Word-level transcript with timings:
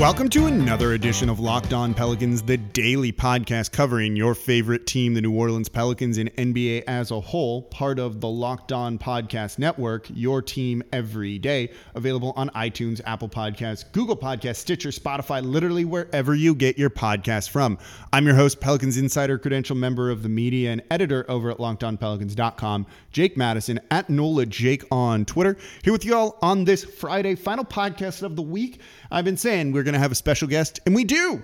Welcome 0.00 0.30
to 0.30 0.46
another 0.46 0.94
edition 0.94 1.28
of 1.28 1.40
Locked 1.40 1.74
On 1.74 1.92
Pelicans, 1.92 2.40
the 2.40 2.56
daily 2.56 3.12
podcast 3.12 3.70
covering 3.70 4.16
your 4.16 4.34
favorite 4.34 4.86
team, 4.86 5.12
the 5.12 5.20
New 5.20 5.36
Orleans 5.36 5.68
Pelicans, 5.68 6.16
and 6.16 6.34
NBA 6.36 6.84
as 6.86 7.10
a 7.10 7.20
whole, 7.20 7.64
part 7.64 7.98
of 7.98 8.22
the 8.22 8.28
Locked 8.28 8.72
On 8.72 8.98
Podcast 8.98 9.58
Network, 9.58 10.06
your 10.08 10.40
team 10.40 10.82
every 10.90 11.38
day. 11.38 11.70
Available 11.94 12.32
on 12.34 12.48
iTunes, 12.50 13.02
Apple 13.04 13.28
Podcasts, 13.28 13.92
Google 13.92 14.16
Podcasts, 14.16 14.56
Stitcher, 14.56 14.88
Spotify, 14.88 15.44
literally 15.44 15.84
wherever 15.84 16.34
you 16.34 16.54
get 16.54 16.78
your 16.78 16.88
podcast 16.88 17.50
from. 17.50 17.76
I'm 18.10 18.24
your 18.24 18.36
host, 18.36 18.58
Pelicans 18.58 18.96
Insider, 18.96 19.36
credential 19.36 19.76
member 19.76 20.10
of 20.10 20.22
the 20.22 20.30
media 20.30 20.72
and 20.72 20.82
editor 20.90 21.26
over 21.28 21.50
at 21.50 21.58
LockedOnPelicans.com, 21.58 22.86
Jake 23.12 23.36
Madison, 23.36 23.78
at 23.90 24.08
NOLA 24.08 24.46
Jake 24.46 24.82
on 24.90 25.26
Twitter. 25.26 25.58
Here 25.84 25.92
with 25.92 26.06
you 26.06 26.14
all 26.14 26.38
on 26.40 26.64
this 26.64 26.84
Friday, 26.84 27.34
final 27.34 27.66
podcast 27.66 28.22
of 28.22 28.34
the 28.34 28.40
week. 28.40 28.80
I've 29.10 29.26
been 29.26 29.36
saying 29.36 29.72
we're 29.72 29.89
going 29.90 29.98
to 29.98 30.02
have 30.02 30.12
a 30.12 30.16
special 30.16 30.46
guest, 30.46 30.78
and 30.86 30.94
we 30.94 31.02
do. 31.04 31.42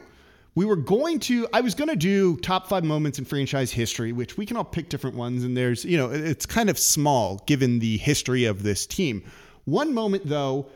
We 0.55 0.65
were 0.65 0.77
going 0.77 1.19
to, 1.21 1.49
I 1.53 1.61
was 1.61 1.75
going 1.75 1.91
to 1.91 1.97
do 1.97 2.37
top 2.39 2.69
five 2.69 2.85
moments 2.85 3.19
in 3.19 3.25
franchise 3.25 3.73
history, 3.73 4.13
which 4.13 4.39
we 4.39 4.47
can 4.47 4.57
all 4.57 4.65
pick 4.65 4.89
different 4.89 5.17
ones. 5.17 5.45
And 5.45 5.57
there's, 5.57 5.85
you 5.85 5.99
know, 5.99 6.11
it's 6.11 6.47
kind 6.47 6.71
of 6.71 6.79
small 6.79 7.43
given 7.47 7.81
the 7.81 7.99
history 7.99 8.45
of 8.45 8.63
this 8.63 8.87
team. 8.87 9.23
One 9.65 9.93
moment, 9.93 10.27
though, 10.27 10.69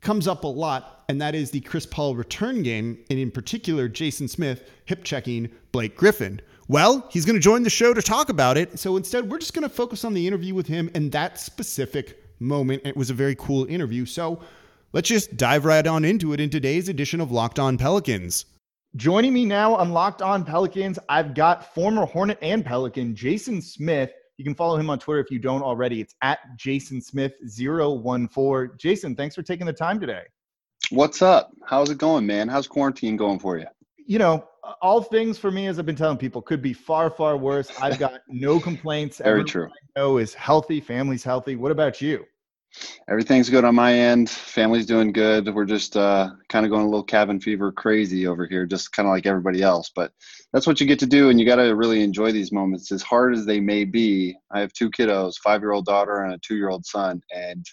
comes 0.00 0.26
up 0.26 0.42
a 0.42 0.48
lot, 0.48 1.04
and 1.08 1.20
that 1.22 1.34
is 1.34 1.52
the 1.52 1.60
Chris 1.60 1.86
Paul 1.86 2.16
return 2.16 2.62
game, 2.62 2.98
and 3.08 3.18
in 3.18 3.30
particular, 3.30 3.88
Jason 3.88 4.26
Smith 4.26 4.68
hip 4.84 5.04
checking 5.04 5.48
Blake 5.70 5.96
Griffin. 5.96 6.40
Well, 6.66 7.06
he's 7.10 7.24
going 7.24 7.36
to 7.36 7.40
join 7.40 7.62
the 7.62 7.70
show 7.70 7.94
to 7.94 8.02
talk 8.02 8.28
about 8.30 8.58
it. 8.58 8.78
So 8.78 8.96
instead, 8.96 9.30
we're 9.30 9.38
just 9.38 9.54
going 9.54 9.62
to 9.62 9.74
focus 9.74 10.04
on 10.04 10.12
the 10.12 10.26
interview 10.26 10.54
with 10.54 10.66
him 10.66 10.90
and 10.94 11.12
that 11.12 11.38
specific 11.38 12.22
moment. 12.40 12.82
It 12.84 12.96
was 12.96 13.10
a 13.10 13.14
very 13.14 13.36
cool 13.36 13.64
interview. 13.66 14.06
So, 14.06 14.42
Let's 14.94 15.08
just 15.08 15.38
dive 15.38 15.64
right 15.64 15.86
on 15.86 16.04
into 16.04 16.34
it 16.34 16.40
in 16.40 16.50
today's 16.50 16.90
edition 16.90 17.22
of 17.22 17.32
Locked 17.32 17.58
On 17.58 17.78
Pelicans. 17.78 18.44
Joining 18.94 19.32
me 19.32 19.46
now 19.46 19.74
on 19.74 19.92
Locked 19.92 20.20
On 20.20 20.44
Pelicans, 20.44 20.98
I've 21.08 21.32
got 21.32 21.74
former 21.74 22.04
Hornet 22.04 22.36
and 22.42 22.62
Pelican 22.62 23.16
Jason 23.16 23.62
Smith. 23.62 24.10
You 24.36 24.44
can 24.44 24.54
follow 24.54 24.76
him 24.76 24.90
on 24.90 24.98
Twitter 24.98 25.20
if 25.20 25.30
you 25.30 25.38
don't 25.38 25.62
already. 25.62 26.02
It's 26.02 26.14
at 26.20 26.40
Jason 26.58 27.00
Smith014. 27.00 28.78
Jason, 28.78 29.16
thanks 29.16 29.34
for 29.34 29.42
taking 29.42 29.64
the 29.64 29.72
time 29.72 29.98
today. 29.98 30.24
What's 30.90 31.22
up? 31.22 31.52
How's 31.64 31.88
it 31.88 31.96
going, 31.96 32.26
man? 32.26 32.48
How's 32.48 32.66
quarantine 32.66 33.16
going 33.16 33.38
for 33.38 33.56
you? 33.56 33.68
You 33.96 34.18
know, 34.18 34.46
all 34.82 35.00
things 35.00 35.38
for 35.38 35.50
me, 35.50 35.68
as 35.68 35.78
I've 35.78 35.86
been 35.86 35.96
telling 35.96 36.18
people, 36.18 36.42
could 36.42 36.60
be 36.60 36.74
far, 36.74 37.08
far 37.08 37.38
worse. 37.38 37.70
I've 37.80 37.98
got 37.98 38.20
no 38.28 38.60
complaints. 38.60 39.18
Very 39.24 39.40
Everyone 39.40 39.46
true. 39.46 39.68
I 39.68 40.00
know 40.00 40.18
is 40.18 40.34
healthy. 40.34 40.82
Family's 40.82 41.24
healthy. 41.24 41.56
What 41.56 41.72
about 41.72 42.02
you? 42.02 42.26
Everything's 43.08 43.50
good 43.50 43.64
on 43.64 43.74
my 43.74 43.94
end. 43.94 44.30
Family's 44.30 44.86
doing 44.86 45.12
good. 45.12 45.52
We're 45.52 45.64
just 45.64 45.96
uh, 45.96 46.30
kind 46.48 46.64
of 46.64 46.70
going 46.70 46.82
a 46.82 46.88
little 46.88 47.04
cabin 47.04 47.40
fever 47.40 47.72
crazy 47.72 48.26
over 48.26 48.46
here, 48.46 48.66
just 48.66 48.92
kind 48.92 49.06
of 49.06 49.10
like 49.12 49.26
everybody 49.26 49.62
else. 49.62 49.90
But 49.94 50.12
that's 50.52 50.66
what 50.66 50.80
you 50.80 50.86
get 50.86 50.98
to 51.00 51.06
do, 51.06 51.28
and 51.28 51.38
you 51.38 51.46
got 51.46 51.56
to 51.56 51.74
really 51.74 52.02
enjoy 52.02 52.32
these 52.32 52.52
moments, 52.52 52.92
as 52.92 53.02
hard 53.02 53.34
as 53.34 53.44
they 53.44 53.60
may 53.60 53.84
be. 53.84 54.36
I 54.50 54.60
have 54.60 54.72
two 54.72 54.90
kiddos, 54.90 55.34
five-year-old 55.42 55.86
daughter 55.86 56.22
and 56.22 56.34
a 56.34 56.38
two-year-old 56.38 56.86
son, 56.86 57.20
and 57.34 57.64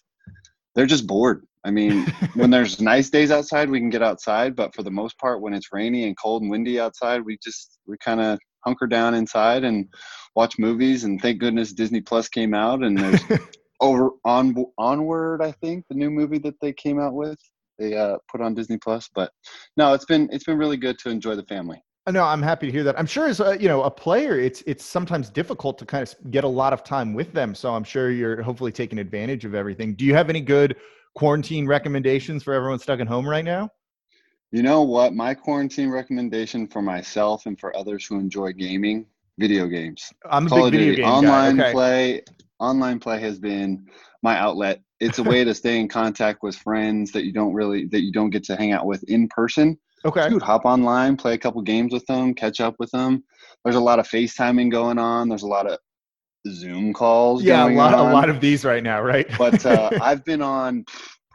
they're 0.75 0.85
just 0.85 1.07
bored. 1.07 1.45
I 1.63 1.71
mean, 1.71 2.05
when 2.35 2.49
there's 2.49 2.81
nice 2.81 3.09
days 3.09 3.31
outside, 3.31 3.69
we 3.69 3.79
can 3.79 3.89
get 3.89 4.03
outside, 4.03 4.55
but 4.55 4.73
for 4.73 4.83
the 4.83 4.91
most 4.91 5.17
part, 5.17 5.41
when 5.41 5.53
it's 5.53 5.73
rainy 5.73 6.05
and 6.05 6.17
cold 6.17 6.41
and 6.41 6.51
windy 6.51 6.79
outside, 6.79 7.23
we 7.23 7.37
just 7.43 7.79
we 7.85 7.97
kind 7.97 8.21
of 8.21 8.39
hunker 8.65 8.87
down 8.87 9.13
inside 9.13 9.63
and 9.63 9.87
watch 10.35 10.59
movies. 10.59 11.03
And 11.03 11.21
thank 11.21 11.39
goodness 11.39 11.73
Disney 11.73 12.01
Plus 12.01 12.29
came 12.29 12.53
out, 12.53 12.83
and 12.83 12.97
there's 12.97 13.21
over 13.81 14.11
on 14.25 14.55
onward 14.77 15.41
i 15.41 15.51
think 15.51 15.85
the 15.89 15.95
new 15.95 16.09
movie 16.09 16.37
that 16.39 16.59
they 16.61 16.73
came 16.73 16.99
out 16.99 17.13
with 17.13 17.37
they 17.77 17.95
uh, 17.97 18.17
put 18.29 18.41
on 18.41 18.53
disney 18.53 18.77
plus 18.77 19.09
but 19.13 19.31
no 19.77 19.93
it's 19.93 20.05
been 20.05 20.29
it's 20.31 20.43
been 20.43 20.57
really 20.57 20.77
good 20.77 20.97
to 20.99 21.09
enjoy 21.09 21.35
the 21.35 21.43
family. 21.43 21.81
No 22.09 22.23
i'm 22.23 22.41
happy 22.41 22.65
to 22.65 22.71
hear 22.71 22.83
that. 22.85 22.97
I'm 22.97 23.05
sure 23.05 23.27
as 23.27 23.39
a, 23.39 23.55
you 23.61 23.67
know 23.67 23.83
a 23.83 23.91
player 23.91 24.39
it's 24.39 24.63
it's 24.65 24.83
sometimes 24.83 25.29
difficult 25.29 25.77
to 25.77 25.85
kind 25.85 26.01
of 26.01 26.31
get 26.31 26.43
a 26.43 26.47
lot 26.47 26.73
of 26.73 26.83
time 26.83 27.13
with 27.13 27.33
them 27.33 27.53
so 27.53 27.75
i'm 27.75 27.83
sure 27.83 28.09
you're 28.09 28.41
hopefully 28.41 28.71
taking 28.71 28.97
advantage 28.97 29.45
of 29.45 29.53
everything. 29.53 29.93
Do 29.93 30.05
you 30.05 30.15
have 30.15 30.27
any 30.27 30.41
good 30.41 30.75
quarantine 31.13 31.67
recommendations 31.67 32.43
for 32.43 32.53
everyone 32.53 32.79
stuck 32.79 32.99
at 32.99 33.07
home 33.07 33.27
right 33.27 33.45
now? 33.45 33.69
You 34.51 34.63
know 34.63 34.81
what? 34.81 35.13
My 35.13 35.33
quarantine 35.33 35.89
recommendation 35.89 36.67
for 36.67 36.81
myself 36.81 37.45
and 37.45 37.59
for 37.59 37.75
others 37.75 38.05
who 38.05 38.17
enjoy 38.17 38.53
gaming 38.53 39.05
video 39.37 39.67
games. 39.67 40.11
I'm 40.29 40.47
a 40.47 40.49
Call 40.49 40.71
big 40.71 40.79
video 40.79 40.95
game 40.95 41.05
online 41.05 41.57
guy. 41.57 41.63
Okay. 41.63 41.71
play 41.71 42.21
online 42.59 42.99
play 42.99 43.19
has 43.21 43.39
been 43.39 43.87
my 44.23 44.37
outlet. 44.37 44.81
It's 44.99 45.19
a 45.19 45.23
way 45.23 45.43
to 45.43 45.53
stay 45.53 45.79
in 45.79 45.87
contact 45.87 46.43
with 46.43 46.55
friends 46.55 47.11
that 47.13 47.23
you 47.25 47.31
don't 47.31 47.53
really 47.53 47.85
that 47.87 48.01
you 48.01 48.11
don't 48.11 48.29
get 48.29 48.43
to 48.45 48.55
hang 48.55 48.73
out 48.73 48.85
with 48.85 49.03
in 49.03 49.27
person. 49.29 49.77
Okay. 50.05 50.29
Dude, 50.29 50.41
hop 50.41 50.65
online, 50.65 51.17
play 51.17 51.33
a 51.33 51.37
couple 51.37 51.61
games 51.61 51.93
with 51.93 52.05
them, 52.05 52.33
catch 52.33 52.61
up 52.61 52.75
with 52.79 52.91
them. 52.91 53.23
There's 53.63 53.75
a 53.75 53.81
lot 53.81 53.99
of 53.99 54.07
FaceTiming 54.07 54.71
going 54.71 54.97
on. 54.97 55.27
There's 55.27 55.43
a 55.43 55.47
lot 55.47 55.69
of 55.69 55.77
Zoom 56.47 56.93
calls. 56.93 57.43
Yeah, 57.43 57.67
a 57.67 57.71
lot, 57.71 57.93
on. 57.93 58.09
a 58.09 58.13
lot 58.13 58.29
of 58.29 58.39
these 58.39 58.63
right 58.63 58.83
now, 58.83 59.01
right? 59.01 59.27
but 59.37 59.65
uh, 59.65 59.89
I've 60.01 60.23
been 60.23 60.41
on 60.41 60.85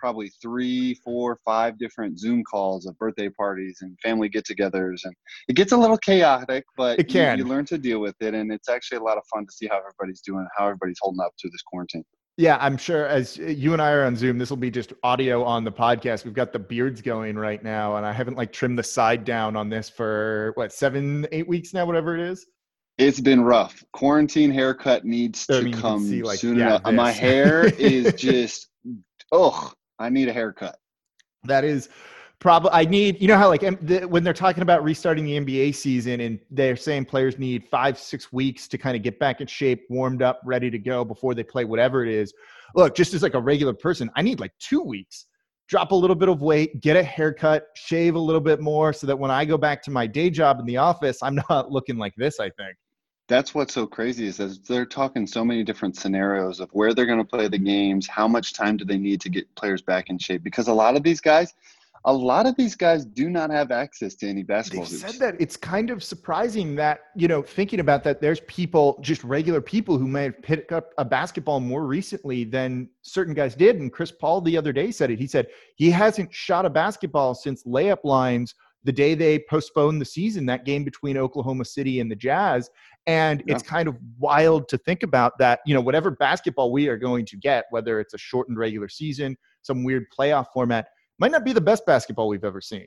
probably 0.05 0.31
three, 0.43 0.93
four, 1.03 1.39
five 1.47 1.79
different 1.79 2.19
Zoom 2.19 2.45
calls 2.45 2.85
of 2.85 2.95
birthday 2.99 3.31
parties 3.31 3.79
and 3.81 3.97
family 4.03 4.29
get-togethers, 4.29 5.01
and 5.05 5.15
it 5.49 5.57
gets 5.57 5.73
a 5.73 5.77
little 5.79 5.97
chaotic, 5.97 6.63
but 6.77 6.99
it 6.99 7.09
can. 7.09 7.39
You, 7.39 7.45
you 7.45 7.51
learn 7.51 7.65
to 7.65 7.79
deal 7.79 8.01
with 8.01 8.15
it, 8.21 8.35
and 8.35 8.53
it's 8.53 8.69
actually 8.69 8.99
a 8.99 9.03
lot 9.03 9.17
of 9.17 9.23
fun 9.33 9.47
to 9.47 9.51
see 9.51 9.67
how 9.67 9.79
everybody's 9.79 10.21
doing, 10.21 10.47
how 10.59 10.67
everybody's 10.67 10.99
holding 11.01 11.21
up 11.25 11.33
through 11.41 11.53
this 11.53 11.63
quarantine. 11.63 12.05
Yeah, 12.37 12.59
I'm 12.61 12.77
sure 12.77 13.07
as 13.07 13.39
uh, 13.39 13.45
you 13.45 13.73
and 13.73 13.81
I 13.81 13.93
are 13.93 14.05
on 14.05 14.15
Zoom, 14.15 14.37
this 14.37 14.51
will 14.51 14.59
be 14.59 14.71
just 14.71 14.93
audio 15.03 15.43
on 15.43 15.65
the 15.65 15.73
podcast. 15.73 16.27
We've 16.27 16.35
got 16.35 16.53
the 16.53 16.59
beards 16.59 17.01
going 17.01 17.39
right 17.39 17.65
now, 17.65 17.97
and 17.97 18.05
I 18.05 18.13
haven't 18.13 18.37
like 18.37 18.53
trimmed 18.53 18.79
the 18.79 18.83
side 18.83 19.25
down 19.25 19.57
on 19.57 19.71
this 19.71 19.89
for 19.89 20.53
what 20.57 20.71
seven, 20.71 21.27
eight 21.33 21.49
weeks 21.49 21.73
now, 21.73 21.87
whatever 21.87 22.15
it 22.15 22.21
is. 22.21 22.45
It's 22.99 23.21
been 23.21 23.41
rough. 23.41 23.83
Quarantine 23.95 24.51
haircut 24.51 25.07
needs 25.07 25.47
to 25.47 25.57
I 25.57 25.61
mean, 25.63 25.73
come 25.73 26.05
see, 26.05 26.23
like, 26.23 26.41
soon 26.41 26.59
yeah, 26.59 26.77
enough. 26.77 26.93
My 26.93 27.11
hair 27.11 27.69
is 27.79 28.13
just 28.19 28.69
oh, 29.33 29.73
I 29.99 30.09
need 30.09 30.29
a 30.29 30.33
haircut. 30.33 30.77
That 31.45 31.65
is 31.65 31.89
probably 32.39 32.71
I 32.73 32.85
need. 32.85 33.21
You 33.21 33.29
know 33.29 33.37
how 33.37 33.49
like 33.49 33.63
when 33.63 34.25
they're 34.25 34.33
talking 34.33 34.63
about 34.63 34.83
restarting 34.83 35.25
the 35.25 35.39
NBA 35.39 35.75
season 35.75 36.21
and 36.21 36.39
they're 36.51 36.77
saying 36.77 37.07
players 37.07 37.39
need 37.39 37.65
five 37.65 37.99
six 37.99 38.33
weeks 38.33 38.69
to 38.69 38.79
kind 38.79 38.97
of 38.97 39.03
get 39.03 39.19
back 39.19 39.41
in 39.41 39.47
shape, 39.47 39.85
warmed 39.89 40.23
up, 40.23 40.41
ready 40.45 40.71
to 40.71 40.79
go 40.79 41.05
before 41.05 41.35
they 41.35 41.45
play 41.45 41.65
whatever 41.65 42.05
it 42.05 42.11
is. 42.11 42.33
Look, 42.75 42.95
just 42.95 43.15
as 43.15 43.23
like 43.23 43.35
a 43.35 43.41
regular 43.41 43.75
person, 43.75 44.11
I 44.17 44.23
need 44.23 44.41
like 44.41 44.53
two 44.59 44.83
weeks. 44.83 45.27
Drop 45.67 45.93
a 45.93 45.95
little 45.95 46.17
bit 46.17 46.29
of 46.29 46.43
weight, 46.43 46.83
get 46.83 46.95
a 46.97 47.03
haircut, 47.03 47.69
shave 47.75 48.17
a 48.17 48.19
little 48.19 48.41
bit 48.41 48.61
more, 48.61 48.93
so 48.93 49.07
that 49.07 49.19
when 49.19 49.31
I 49.31 49.47
go 49.47 49.57
back 49.57 49.83
to 49.85 49.91
my 49.91 50.07
day 50.07 50.29
job 50.29 50.61
in 50.61 50.67
the 50.67 50.77
office, 50.77 51.23
I'm 51.23 51.41
not 51.49 51.71
looking 51.71 51.97
like 51.97 52.15
this. 52.17 52.39
I 52.39 52.51
think 52.51 52.77
that's 53.27 53.55
what's 53.55 53.73
so 53.73 53.87
crazy 53.87 54.27
is 54.27 54.37
that 54.37 54.67
they're 54.67 54.87
talking 54.87 55.27
so 55.27 55.45
many 55.45 55.63
different 55.63 55.97
scenarios 55.97 56.61
of 56.61 56.71
where 56.73 56.93
they're 56.93 57.07
going 57.07 57.19
to 57.19 57.25
play 57.25 57.49
the 57.49 57.57
mm-hmm. 57.57 57.67
games 57.67 58.07
how 58.07 58.29
much 58.29 58.53
time 58.53 58.77
do 58.77 58.85
they 58.85 58.99
need 58.99 59.21
to 59.21 59.29
get 59.29 59.53
players 59.55 59.83
back 59.83 60.11
in 60.11 60.19
shape 60.19 60.43
because 60.43 60.69
a 60.69 60.73
lot 60.73 60.97
of 60.97 61.03
these 61.03 61.21
guys 61.21 61.55
a 62.07 62.13
lot 62.13 62.45
of 62.45 62.55
these 62.57 62.75
guys 62.77 63.05
do 63.05 63.31
not 63.31 63.49
have 63.51 63.71
access 63.71 64.15
to 64.17 64.29
any 64.29 64.43
basketball. 64.43 64.85
They 64.85 64.97
said 64.97 65.15
that 65.21 65.41
it's 65.41 65.57
kind 65.57 65.89
of 65.89 66.05
surprising 66.05 66.75
that 66.75 67.01
you 67.17 67.29
know 67.29 67.41
thinking 67.41 67.81
about 67.81 68.05
that. 68.05 68.21
There's 68.21 68.41
people, 68.41 68.99
just 69.01 69.25
regular 69.25 69.63
people, 69.63 69.97
who 69.97 70.07
may 70.07 70.25
have 70.25 70.43
picked 70.43 70.71
up 70.71 70.93
a 70.99 71.05
basketball 71.05 71.61
more 71.61 71.87
recently 71.87 72.45
than 72.45 72.91
certain 73.01 73.33
guys 73.33 73.55
did. 73.55 73.77
And 73.77 73.91
Chris 73.91 74.13
Paul 74.13 74.43
the 74.43 74.57
other 74.57 74.73
day 74.73 74.91
said 74.91 75.11
it. 75.11 75.19
He 75.19 75.27
said 75.27 75.47
he 75.77 75.91
hasn't 75.91 76.31
shot 76.31 76.67
a 76.67 76.71
basketball 76.71 77.35
since 77.35 77.65
layup 77.65 78.05
lines 78.05 78.55
the 78.85 78.93
day 78.93 79.15
they 79.15 79.39
postponed 79.39 80.01
the 80.01 80.05
season, 80.05 80.45
that 80.47 80.67
game 80.67 80.85
between 80.85 81.17
Oklahoma 81.17 81.65
City 81.65 82.01
and 82.01 82.11
the 82.11 82.17
Jazz. 82.17 82.71
And 83.07 83.43
yeah. 83.47 83.55
it's 83.55 83.63
kind 83.63 83.89
of 83.89 83.97
wild 84.19 84.69
to 84.71 84.79
think 84.79 85.03
about 85.03 85.39
that, 85.39 85.61
you 85.67 85.75
know, 85.75 85.81
whatever 85.81 86.11
basketball 86.11 86.73
we 86.73 86.89
are 86.89 86.97
going 86.97 87.27
to 87.27 87.37
get, 87.37 87.67
whether 87.71 88.01
it's 88.01 88.15
a 88.15 88.19
shortened 88.19 88.59
regular 88.59 88.89
season, 88.89 89.37
some 89.63 89.85
weird 89.85 90.07
playoff 90.17 90.47
format, 90.55 90.89
might 91.19 91.31
not 91.31 91.45
be 91.45 91.53
the 91.53 91.61
best 91.61 91.85
basketball 91.87 92.29
we've 92.29 92.45
ever 92.45 92.61
seen. 92.61 92.87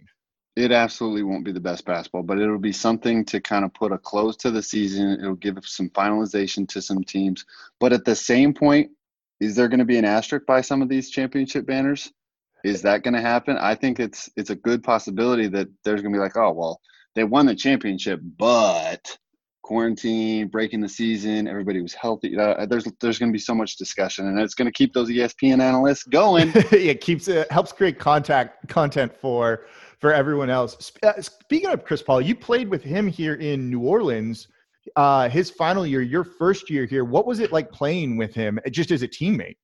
It 0.55 0.71
absolutely 0.71 1.21
won't 1.21 1.45
be 1.45 1.51
the 1.51 1.59
best 1.59 1.85
basketball, 1.85 2.23
but 2.23 2.39
it'll 2.39 2.57
be 2.57 2.71
something 2.71 3.23
to 3.25 3.39
kind 3.39 3.63
of 3.63 3.73
put 3.75 3.91
a 3.91 3.97
close 3.97 4.35
to 4.37 4.49
the 4.49 4.63
season. 4.63 5.19
It'll 5.19 5.35
give 5.35 5.59
some 5.63 5.89
finalization 5.91 6.67
to 6.69 6.81
some 6.81 7.03
teams. 7.03 7.45
But 7.79 7.93
at 7.93 8.05
the 8.05 8.15
same 8.15 8.55
point, 8.55 8.89
is 9.39 9.55
there 9.55 9.67
going 9.67 9.79
to 9.79 9.85
be 9.85 9.99
an 9.99 10.05
asterisk 10.05 10.47
by 10.47 10.61
some 10.61 10.81
of 10.81 10.89
these 10.89 11.11
championship 11.11 11.67
banners? 11.67 12.11
Is 12.63 12.81
that 12.81 13.03
going 13.03 13.13
to 13.13 13.21
happen? 13.21 13.55
I 13.57 13.75
think 13.75 13.99
it's 13.99 14.31
it's 14.35 14.49
a 14.49 14.55
good 14.55 14.83
possibility 14.83 15.47
that 15.49 15.67
there's 15.83 16.01
going 16.01 16.11
to 16.11 16.17
be 16.17 16.21
like, 16.21 16.35
oh 16.35 16.51
well, 16.51 16.81
they 17.13 17.23
won 17.23 17.45
the 17.45 17.55
championship, 17.55 18.19
but 18.23 19.15
quarantine, 19.67 20.47
breaking 20.47 20.79
the 20.79 20.87
season, 20.87 21.45
everybody 21.45 21.81
was 21.81 21.93
healthy. 21.93 22.37
Uh, 22.37 22.65
there's 22.65 22.87
there's 23.01 23.19
going 23.19 23.29
to 23.29 23.33
be 23.33 23.39
so 23.39 23.53
much 23.53 23.75
discussion, 23.75 24.27
and 24.27 24.39
it's 24.39 24.53
going 24.53 24.65
to 24.65 24.71
keep 24.71 24.93
those 24.93 25.09
ESPN 25.09 25.61
analysts 25.61 26.05
going. 26.05 26.51
it 26.55 27.01
keeps 27.01 27.27
it 27.27 27.51
helps 27.51 27.73
create 27.73 27.99
contact 27.99 28.69
content 28.69 29.13
for 29.13 29.65
for 29.99 30.13
everyone 30.13 30.49
else. 30.49 30.93
Uh, 31.03 31.21
speaking 31.21 31.69
of 31.69 31.83
Chris 31.83 32.01
Paul, 32.01 32.21
you 32.21 32.33
played 32.33 32.69
with 32.69 32.81
him 32.81 33.07
here 33.07 33.35
in 33.35 33.69
New 33.69 33.81
Orleans. 33.81 34.47
Uh, 34.95 35.27
his 35.27 35.51
final 35.51 35.85
year, 35.85 36.01
your 36.01 36.23
first 36.23 36.69
year 36.69 36.85
here. 36.85 37.03
What 37.03 37.27
was 37.27 37.39
it 37.41 37.51
like 37.51 37.69
playing 37.69 38.15
with 38.15 38.33
him, 38.33 38.57
just 38.71 38.89
as 38.91 39.01
a 39.01 39.07
teammate? 39.07 39.57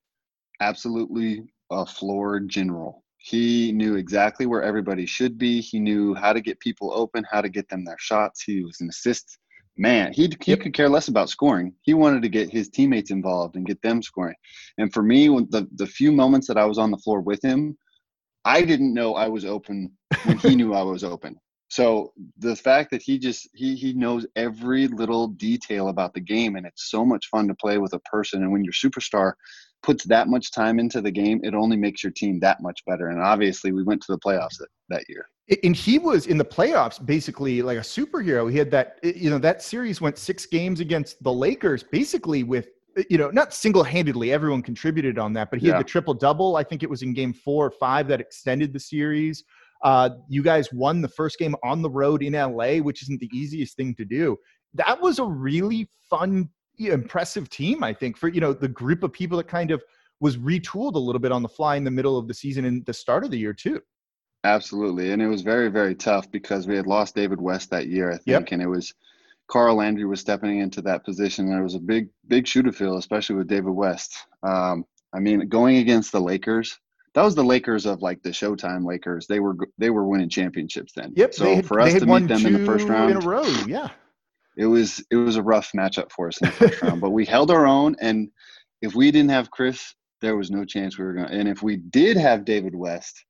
Absolutely 0.59 1.43
a 1.71 1.85
floor 1.85 2.41
general. 2.41 3.05
He 3.19 3.71
knew 3.71 3.95
exactly 3.95 4.47
where 4.47 4.63
everybody 4.63 5.05
should 5.05 5.37
be. 5.37 5.61
He 5.61 5.79
knew 5.79 6.13
how 6.13 6.33
to 6.33 6.41
get 6.41 6.59
people 6.59 6.91
open, 6.93 7.23
how 7.31 7.39
to 7.39 7.47
get 7.47 7.69
them 7.69 7.85
their 7.85 7.97
shots. 7.97 8.43
He 8.43 8.65
was 8.65 8.81
an 8.81 8.89
assist 8.89 9.37
man, 9.77 10.13
he, 10.13 10.31
he 10.41 10.51
yep. 10.51 10.61
could 10.61 10.73
care 10.73 10.89
less 10.89 11.07
about 11.07 11.29
scoring. 11.29 11.73
He 11.81 11.93
wanted 11.93 12.21
to 12.23 12.29
get 12.29 12.51
his 12.51 12.69
teammates 12.69 13.11
involved 13.11 13.55
and 13.55 13.65
get 13.65 13.81
them 13.81 14.01
scoring. 14.01 14.35
And 14.77 14.93
for 14.93 15.03
me, 15.03 15.29
when 15.29 15.47
the, 15.49 15.67
the 15.75 15.87
few 15.87 16.11
moments 16.11 16.47
that 16.47 16.57
I 16.57 16.65
was 16.65 16.77
on 16.77 16.91
the 16.91 16.97
floor 16.97 17.21
with 17.21 17.43
him, 17.43 17.77
I 18.45 18.61
didn't 18.61 18.93
know 18.93 19.15
I 19.15 19.27
was 19.27 19.45
open 19.45 19.91
when 20.25 20.37
he 20.37 20.55
knew 20.55 20.73
I 20.75 20.83
was 20.83 21.03
open. 21.03 21.37
So 21.69 22.13
the 22.37 22.55
fact 22.55 22.91
that 22.91 23.01
he 23.01 23.17
just 23.17 23.49
he 23.55 23.75
he 23.75 23.93
knows 23.93 24.27
every 24.35 24.87
little 24.87 25.27
detail 25.27 25.87
about 25.87 26.13
the 26.13 26.19
game 26.19 26.55
and 26.55 26.67
it's 26.67 26.91
so 26.91 27.03
much 27.03 27.29
fun 27.31 27.47
to 27.47 27.55
play 27.55 27.79
with 27.79 27.93
a 27.93 27.99
person 27.99 28.43
and 28.43 28.51
when 28.51 28.63
you're 28.63 28.73
superstar 28.73 29.33
puts 29.83 30.05
that 30.05 30.27
much 30.29 30.51
time 30.51 30.79
into 30.79 31.01
the 31.01 31.11
game, 31.11 31.41
it 31.43 31.53
only 31.53 31.77
makes 31.77 32.03
your 32.03 32.11
team 32.11 32.39
that 32.39 32.61
much 32.61 32.83
better. 32.87 33.09
And 33.09 33.21
obviously 33.21 33.71
we 33.71 33.83
went 33.83 34.01
to 34.03 34.13
the 34.13 34.17
playoffs 34.17 34.57
that, 34.57 34.69
that 34.89 35.03
year. 35.09 35.27
And 35.61 35.75
he 35.75 35.99
was 35.99 36.25
in 36.27 36.37
the 36.37 36.45
playoffs 36.45 37.05
basically 37.05 37.61
like 37.61 37.77
a 37.77 37.81
superhero. 37.81 38.49
He 38.49 38.57
had 38.57 38.71
that 38.71 38.97
you 39.03 39.29
know 39.29 39.37
that 39.39 39.61
series 39.61 39.99
went 39.99 40.17
six 40.17 40.45
games 40.45 40.79
against 40.79 41.21
the 41.21 41.33
lakers 41.33 41.83
basically 41.83 42.43
with 42.43 42.69
you 43.09 43.17
know 43.17 43.29
not 43.29 43.53
single-handedly 43.53 44.31
everyone 44.31 44.61
contributed 44.61 45.17
on 45.17 45.33
that 45.33 45.49
but 45.49 45.59
he 45.59 45.65
yeah. 45.67 45.73
had 45.73 45.79
the 45.79 45.89
triple 45.89 46.13
double 46.13 46.57
i 46.57 46.63
think 46.63 46.83
it 46.83 46.89
was 46.89 47.01
in 47.01 47.11
game 47.11 47.33
four 47.33 47.65
or 47.65 47.71
five 47.71 48.07
that 48.07 48.21
extended 48.21 48.71
the 48.73 48.79
series. 48.79 49.43
Uh, 49.83 50.11
you 50.29 50.41
guys 50.41 50.71
won 50.71 51.01
the 51.01 51.09
first 51.09 51.37
game 51.37 51.53
on 51.61 51.81
the 51.81 51.89
road 51.89 52.23
in 52.23 52.33
la 52.33 52.77
which 52.77 53.01
isn't 53.01 53.19
the 53.19 53.29
easiest 53.33 53.75
thing 53.75 53.93
to 53.93 54.05
do. 54.05 54.37
That 54.73 55.01
was 55.01 55.19
a 55.19 55.25
really 55.25 55.89
fun 56.09 56.49
impressive 56.79 57.49
team 57.49 57.83
i 57.83 57.93
think 57.93 58.17
for 58.17 58.27
you 58.29 58.41
know 58.41 58.53
the 58.53 58.67
group 58.67 59.03
of 59.03 59.13
people 59.13 59.37
that 59.37 59.47
kind 59.47 59.71
of 59.71 59.83
was 60.19 60.37
retooled 60.37 60.95
a 60.95 60.99
little 60.99 61.19
bit 61.19 61.31
on 61.31 61.43
the 61.43 61.49
fly 61.49 61.75
in 61.75 61.83
the 61.83 61.91
middle 61.91 62.17
of 62.17 62.27
the 62.27 62.33
season 62.33 62.65
and 62.65 62.85
the 62.85 62.93
start 62.93 63.23
of 63.23 63.31
the 63.31 63.37
year 63.37 63.53
too 63.53 63.81
Absolutely. 64.43 65.11
And 65.11 65.21
it 65.21 65.27
was 65.27 65.41
very, 65.41 65.69
very 65.69 65.95
tough 65.95 66.29
because 66.29 66.67
we 66.67 66.75
had 66.75 66.87
lost 66.87 67.15
David 67.15 67.39
West 67.39 67.69
that 67.69 67.87
year, 67.87 68.09
I 68.11 68.17
think. 68.17 68.27
Yep. 68.27 68.51
And 68.51 68.61
it 68.61 68.67
was 68.67 68.93
Carl 69.47 69.77
Landry 69.77 70.05
was 70.05 70.19
stepping 70.19 70.59
into 70.59 70.81
that 70.81 71.05
position. 71.05 71.49
And 71.49 71.59
it 71.59 71.63
was 71.63 71.75
a 71.75 71.79
big, 71.79 72.09
big 72.27 72.47
shoe 72.47 72.63
to 72.63 72.71
fill, 72.71 72.97
especially 72.97 73.37
with 73.37 73.47
David 73.47 73.71
West. 73.71 74.17
Um, 74.43 74.85
I 75.13 75.19
mean, 75.19 75.47
going 75.47 75.77
against 75.77 76.11
the 76.11 76.19
Lakers, 76.19 76.77
that 77.13 77.21
was 77.21 77.35
the 77.35 77.43
Lakers 77.43 77.85
of 77.85 78.01
like 78.01 78.21
the 78.21 78.31
Showtime 78.31 78.85
Lakers. 78.85 79.27
They 79.27 79.39
were 79.39 79.55
they 79.77 79.91
were 79.91 80.05
winning 80.05 80.29
championships 80.29 80.93
then. 80.93 81.13
Yep. 81.15 81.33
So 81.35 81.55
had, 81.55 81.65
for 81.65 81.79
us 81.79 81.93
to 81.93 82.05
meet 82.05 82.27
them 82.27 82.45
in 82.45 82.53
the 82.53 82.65
first 82.65 82.87
round 82.87 83.11
in 83.11 83.17
a 83.17 83.19
row, 83.21 83.45
yeah. 83.67 83.89
It 84.57 84.65
was 84.65 85.03
it 85.09 85.15
was 85.15 85.35
a 85.35 85.43
rough 85.43 85.71
matchup 85.75 86.11
for 86.11 86.27
us 86.27 86.39
in 86.41 86.47
the 86.47 86.51
first 86.53 86.81
round, 86.81 87.01
but 87.01 87.11
we 87.11 87.25
held 87.25 87.51
our 87.51 87.65
own. 87.65 87.95
And 88.01 88.29
if 88.81 88.95
we 88.95 89.11
didn't 89.11 89.31
have 89.31 89.51
Chris, 89.51 89.93
there 90.21 90.35
was 90.35 90.51
no 90.51 90.65
chance 90.65 90.97
we 90.97 91.05
were 91.05 91.13
going. 91.13 91.27
to 91.27 91.33
And 91.33 91.47
if 91.47 91.63
we 91.63 91.77
did 91.77 92.17
have 92.17 92.45
David 92.45 92.75
West, 92.75 93.25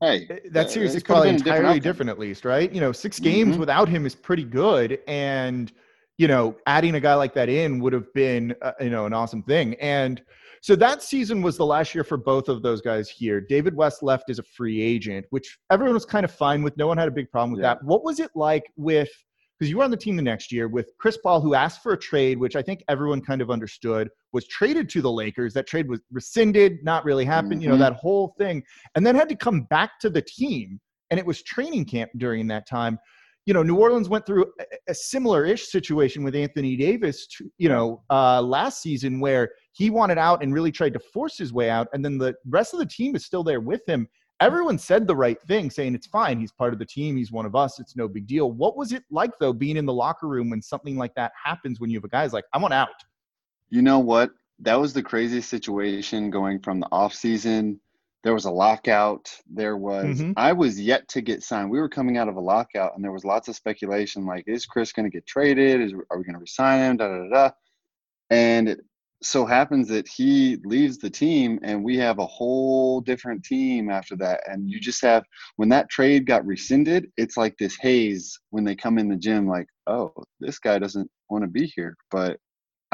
hey, 0.00 0.28
that 0.50 0.70
series 0.70 0.94
is 0.94 1.02
probably 1.02 1.30
entirely 1.30 1.80
different, 1.80 1.82
different, 1.82 2.10
at 2.10 2.18
least, 2.18 2.44
right? 2.44 2.72
You 2.72 2.80
know, 2.80 2.92
6 2.92 3.20
games 3.20 3.52
mm-hmm. 3.52 3.60
without 3.60 3.88
him 3.88 4.06
is 4.06 4.14
pretty 4.14 4.44
good, 4.44 4.98
and 5.06 5.72
you 6.18 6.28
know, 6.28 6.56
adding 6.66 6.94
a 6.94 7.00
guy 7.00 7.14
like 7.14 7.34
that 7.34 7.48
in 7.48 7.80
would 7.80 7.92
have 7.92 8.12
been, 8.14 8.54
uh, 8.62 8.72
you 8.80 8.90
know, 8.90 9.06
an 9.06 9.12
awesome 9.12 9.42
thing. 9.42 9.74
And 9.80 10.22
so 10.60 10.76
that 10.76 11.02
season 11.02 11.42
was 11.42 11.56
the 11.56 11.66
last 11.66 11.94
year 11.94 12.04
for 12.04 12.16
both 12.16 12.48
of 12.48 12.62
those 12.62 12.80
guys 12.80 13.08
here. 13.08 13.40
David 13.40 13.74
West 13.74 14.02
left 14.02 14.30
as 14.30 14.38
a 14.38 14.44
free 14.44 14.80
agent, 14.80 15.26
which 15.30 15.58
everyone 15.70 15.94
was 15.94 16.04
kind 16.04 16.24
of 16.24 16.30
fine 16.30 16.62
with. 16.62 16.76
No 16.76 16.86
one 16.86 16.98
had 16.98 17.08
a 17.08 17.10
big 17.10 17.30
problem 17.30 17.52
with 17.52 17.62
yeah. 17.62 17.74
that. 17.74 17.82
What 17.82 18.04
was 18.04 18.20
it 18.20 18.30
like 18.36 18.64
with 18.76 19.10
because 19.62 19.70
you 19.70 19.76
were 19.76 19.84
on 19.84 19.92
the 19.92 19.96
team 19.96 20.16
the 20.16 20.22
next 20.22 20.50
year 20.50 20.66
with 20.66 20.90
Chris 20.98 21.16
Paul, 21.18 21.40
who 21.40 21.54
asked 21.54 21.84
for 21.84 21.92
a 21.92 21.96
trade, 21.96 22.36
which 22.36 22.56
I 22.56 22.62
think 22.62 22.82
everyone 22.88 23.20
kind 23.20 23.40
of 23.40 23.48
understood 23.48 24.08
was 24.32 24.44
traded 24.48 24.88
to 24.88 25.00
the 25.00 25.08
Lakers. 25.08 25.54
That 25.54 25.68
trade 25.68 25.88
was 25.88 26.00
rescinded, 26.10 26.82
not 26.82 27.04
really 27.04 27.24
happened, 27.24 27.52
mm-hmm. 27.52 27.62
you 27.62 27.68
know, 27.68 27.74
mm-hmm. 27.74 27.82
that 27.82 27.92
whole 27.92 28.34
thing, 28.38 28.64
and 28.96 29.06
then 29.06 29.14
had 29.14 29.28
to 29.28 29.36
come 29.36 29.62
back 29.70 30.00
to 30.00 30.10
the 30.10 30.20
team. 30.20 30.80
And 31.12 31.20
it 31.20 31.24
was 31.24 31.44
training 31.44 31.84
camp 31.84 32.10
during 32.16 32.48
that 32.48 32.66
time. 32.66 32.98
You 33.46 33.54
know, 33.54 33.62
New 33.62 33.76
Orleans 33.76 34.08
went 34.08 34.26
through 34.26 34.46
a, 34.58 34.64
a 34.88 34.94
similar-ish 34.94 35.68
situation 35.68 36.24
with 36.24 36.34
Anthony 36.34 36.76
Davis, 36.76 37.28
to, 37.28 37.48
you 37.58 37.68
know, 37.68 38.02
uh, 38.10 38.42
last 38.42 38.82
season 38.82 39.20
where 39.20 39.48
he 39.70 39.90
wanted 39.90 40.18
out 40.18 40.42
and 40.42 40.52
really 40.52 40.72
tried 40.72 40.92
to 40.94 40.98
force 40.98 41.38
his 41.38 41.52
way 41.52 41.70
out, 41.70 41.86
and 41.92 42.04
then 42.04 42.18
the 42.18 42.34
rest 42.48 42.72
of 42.72 42.80
the 42.80 42.86
team 42.86 43.14
is 43.14 43.24
still 43.24 43.44
there 43.44 43.60
with 43.60 43.88
him 43.88 44.08
everyone 44.42 44.78
said 44.78 45.06
the 45.06 45.16
right 45.16 45.40
thing, 45.42 45.70
saying 45.70 45.94
it's 45.94 46.06
fine. 46.06 46.38
He's 46.40 46.52
part 46.52 46.72
of 46.72 46.78
the 46.78 46.84
team. 46.84 47.16
He's 47.16 47.32
one 47.32 47.46
of 47.46 47.54
us. 47.54 47.78
It's 47.78 47.96
no 47.96 48.08
big 48.08 48.26
deal. 48.26 48.50
What 48.50 48.76
was 48.76 48.92
it 48.92 49.04
like 49.10 49.30
though, 49.38 49.52
being 49.52 49.76
in 49.76 49.86
the 49.86 49.92
locker 49.92 50.28
room 50.28 50.50
when 50.50 50.60
something 50.60 50.96
like 50.96 51.14
that 51.14 51.32
happens? 51.42 51.80
When 51.80 51.90
you 51.90 51.98
have 51.98 52.04
a 52.04 52.08
guy's 52.08 52.32
like, 52.32 52.44
"I 52.52 52.58
want 52.58 52.74
out." 52.74 52.88
You 53.70 53.82
know 53.82 53.98
what? 53.98 54.30
That 54.58 54.78
was 54.80 54.92
the 54.92 55.02
craziest 55.02 55.48
situation 55.48 56.30
going 56.30 56.60
from 56.60 56.80
the 56.80 56.88
off 56.92 57.14
season. 57.14 57.80
There 58.22 58.34
was 58.34 58.44
a 58.44 58.50
lockout. 58.50 59.32
There 59.50 59.76
was 59.76 60.20
mm-hmm. 60.20 60.32
I 60.36 60.52
was 60.52 60.80
yet 60.80 61.08
to 61.08 61.20
get 61.20 61.42
signed. 61.42 61.70
We 61.70 61.80
were 61.80 61.88
coming 61.88 62.18
out 62.18 62.28
of 62.28 62.36
a 62.36 62.40
lockout, 62.40 62.94
and 62.94 63.02
there 63.02 63.12
was 63.12 63.24
lots 63.24 63.48
of 63.48 63.56
speculation 63.56 64.26
like, 64.26 64.44
is 64.46 64.66
Chris 64.66 64.92
going 64.92 65.10
to 65.10 65.10
get 65.10 65.26
traded? 65.26 65.80
Is 65.80 65.92
are 66.10 66.18
we 66.18 66.24
going 66.24 66.34
to 66.34 66.40
resign 66.40 66.78
him? 66.80 66.96
Da 66.98 67.08
da 67.08 67.28
da. 67.28 67.50
And 68.30 68.80
so 69.22 69.46
happens 69.46 69.88
that 69.88 70.08
he 70.08 70.56
leaves 70.64 70.98
the 70.98 71.10
team 71.10 71.58
and 71.62 71.82
we 71.82 71.96
have 71.96 72.18
a 72.18 72.26
whole 72.26 73.00
different 73.00 73.44
team 73.44 73.90
after 73.90 74.16
that. 74.16 74.40
And 74.46 74.68
you 74.68 74.80
just 74.80 75.02
have 75.02 75.24
when 75.56 75.68
that 75.70 75.88
trade 75.90 76.26
got 76.26 76.46
rescinded 76.46 77.10
it's 77.16 77.36
like 77.36 77.56
this 77.58 77.76
haze 77.80 78.38
when 78.50 78.64
they 78.64 78.74
come 78.74 78.98
in 78.98 79.08
the 79.08 79.16
gym 79.16 79.46
like 79.48 79.66
oh 79.86 80.12
this 80.40 80.58
guy 80.58 80.78
doesn't 80.78 81.10
want 81.30 81.44
to 81.44 81.48
be 81.48 81.66
here. 81.66 81.96
But 82.10 82.38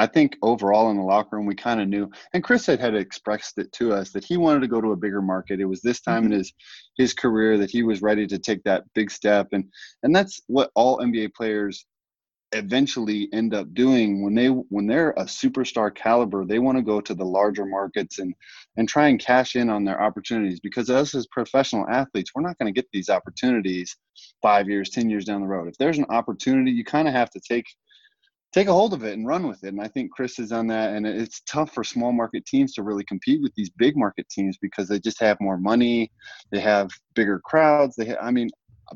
i 0.01 0.07
think 0.07 0.37
overall 0.43 0.91
in 0.91 0.97
the 0.97 1.03
locker 1.03 1.37
room 1.37 1.45
we 1.45 1.57
kind 1.57 1.81
of 1.81 1.89
knew 1.89 2.09
and 2.33 2.45
chris 2.45 2.67
had 2.67 2.79
had 2.79 2.95
expressed 2.95 3.59
it 3.59 3.71
to 3.73 3.93
us 3.93 4.13
that 4.13 4.25
he 4.25 4.37
wanted 4.37 4.61
to 4.61 4.69
go 4.69 4.81
to 4.81 4.93
a 4.93 4.97
bigger 4.97 5.21
market. 5.21 5.61
It 5.61 5.65
was 5.65 5.83
this 5.83 6.01
time 6.01 6.23
mm-hmm. 6.25 6.33
in 6.33 6.39
his 6.39 6.53
his 6.97 7.15
career 7.15 7.59
that 7.59 7.71
he 7.71 7.83
was 7.83 8.03
ready 8.03 8.27
to 8.29 8.39
take 8.39 8.63
that 8.65 8.85
big 8.95 9.11
step. 9.11 9.49
And 9.53 9.65
and 10.03 10.15
that's 10.15 10.41
what 10.47 10.71
all 10.75 10.99
nba 10.99 11.35
players 11.35 11.85
eventually 12.53 13.29
end 13.33 13.53
up 13.53 13.73
doing 13.75 14.23
when 14.23 14.35
they 14.35 14.47
when 14.47 14.87
they're 14.87 15.11
a 15.11 15.25
superstar 15.25 15.95
caliber 15.95 16.47
they 16.47 16.59
want 16.59 16.79
to 16.79 16.83
go 16.83 17.01
to 17.01 17.15
the 17.15 17.25
larger 17.25 17.67
markets 17.67 18.19
and 18.19 18.35
and 18.77 18.89
try 18.89 19.09
and 19.09 19.21
cash 19.21 19.55
in 19.55 19.69
on 19.69 19.85
their 19.85 20.01
opportunities. 20.01 20.61
Because 20.61 20.89
us 20.89 21.15
as 21.15 21.27
professional 21.27 21.87
athletes 21.91 22.31
we're 22.35 22.43
not 22.43 22.57
going 22.59 22.73
to 22.73 22.79
get 22.79 22.89
these 22.93 23.11
opportunities 23.11 23.95
five 24.41 24.69
years 24.69 24.89
ten 24.89 25.11
years 25.11 25.27
down 25.27 25.43
the 25.43 25.47
road. 25.47 25.69
If 25.69 25.77
there's 25.79 25.99
an 25.99 26.07
opportunity 26.09 26.71
you 26.71 26.85
kind 26.85 27.07
of 27.07 27.15
have 27.15 27.31
to 27.31 27.41
take 27.41 27.67
take 28.55 28.67
a 28.67 28.73
hold 28.73 28.95
of 28.95 29.05
it 29.05 29.13
and 29.13 29.27
run 29.27 29.47
with 29.47 29.63
it. 29.63 29.69
And 29.69 29.83
i 29.83 29.89
think 29.89 30.11
chris 30.13 30.39
is 30.39 30.51
on 30.51 30.67
that. 30.69 30.95
And 30.95 31.07
it's 31.07 31.43
tough 31.43 31.75
for 31.75 31.85
small 31.85 32.13
market 32.13 32.47
teams 32.47 32.73
to 32.75 32.83
really 32.83 33.05
compete 33.05 33.43
with 33.43 33.53
these 33.57 33.71
big 33.71 33.95
market 33.95 34.27
teams 34.31 34.57
because 34.57 34.89
they 34.89 34.99
just 34.99 35.21
have 35.21 35.39
more 35.41 35.59
money 35.59 36.11
they 36.51 36.61
have 36.61 36.89
bigger 37.15 37.41
crowds 37.41 37.95
they 37.95 38.17
i 38.17 38.31
mean 38.31 38.49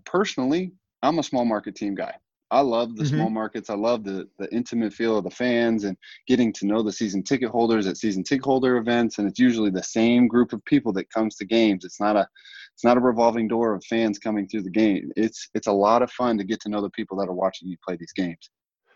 personally 0.06 0.72
i'm 1.02 1.18
a 1.18 1.22
small 1.22 1.44
market 1.44 1.74
team 1.74 1.94
guy 1.94 2.14
I 2.52 2.60
love 2.60 2.96
the 2.96 3.04
mm-hmm. 3.04 3.16
small 3.16 3.30
markets. 3.30 3.70
I 3.70 3.74
love 3.74 4.04
the 4.04 4.28
the 4.38 4.52
intimate 4.54 4.92
feel 4.92 5.16
of 5.16 5.24
the 5.24 5.30
fans 5.30 5.84
and 5.84 5.96
getting 6.28 6.52
to 6.54 6.66
know 6.66 6.82
the 6.82 6.92
season 6.92 7.22
ticket 7.22 7.50
holders 7.50 7.86
at 7.86 7.96
season 7.96 8.22
ticket 8.22 8.44
holder 8.44 8.76
events. 8.76 9.18
And 9.18 9.26
it's 9.26 9.38
usually 9.38 9.70
the 9.70 9.82
same 9.82 10.28
group 10.28 10.52
of 10.52 10.64
people 10.66 10.92
that 10.92 11.10
comes 11.10 11.34
to 11.36 11.46
games. 11.46 11.84
It's 11.84 12.00
not 12.00 12.14
a 12.14 12.28
it's 12.74 12.84
not 12.84 12.96
a 12.96 13.00
revolving 13.00 13.48
door 13.48 13.74
of 13.74 13.84
fans 13.84 14.18
coming 14.18 14.46
through 14.46 14.62
the 14.62 14.70
game. 14.70 15.10
It's 15.16 15.48
it's 15.54 15.66
a 15.66 15.72
lot 15.72 16.02
of 16.02 16.10
fun 16.10 16.36
to 16.38 16.44
get 16.44 16.60
to 16.60 16.68
know 16.68 16.82
the 16.82 16.90
people 16.90 17.16
that 17.18 17.28
are 17.28 17.34
watching 17.34 17.68
you 17.68 17.76
play 17.86 17.96
these 17.96 18.12
games. 18.12 18.50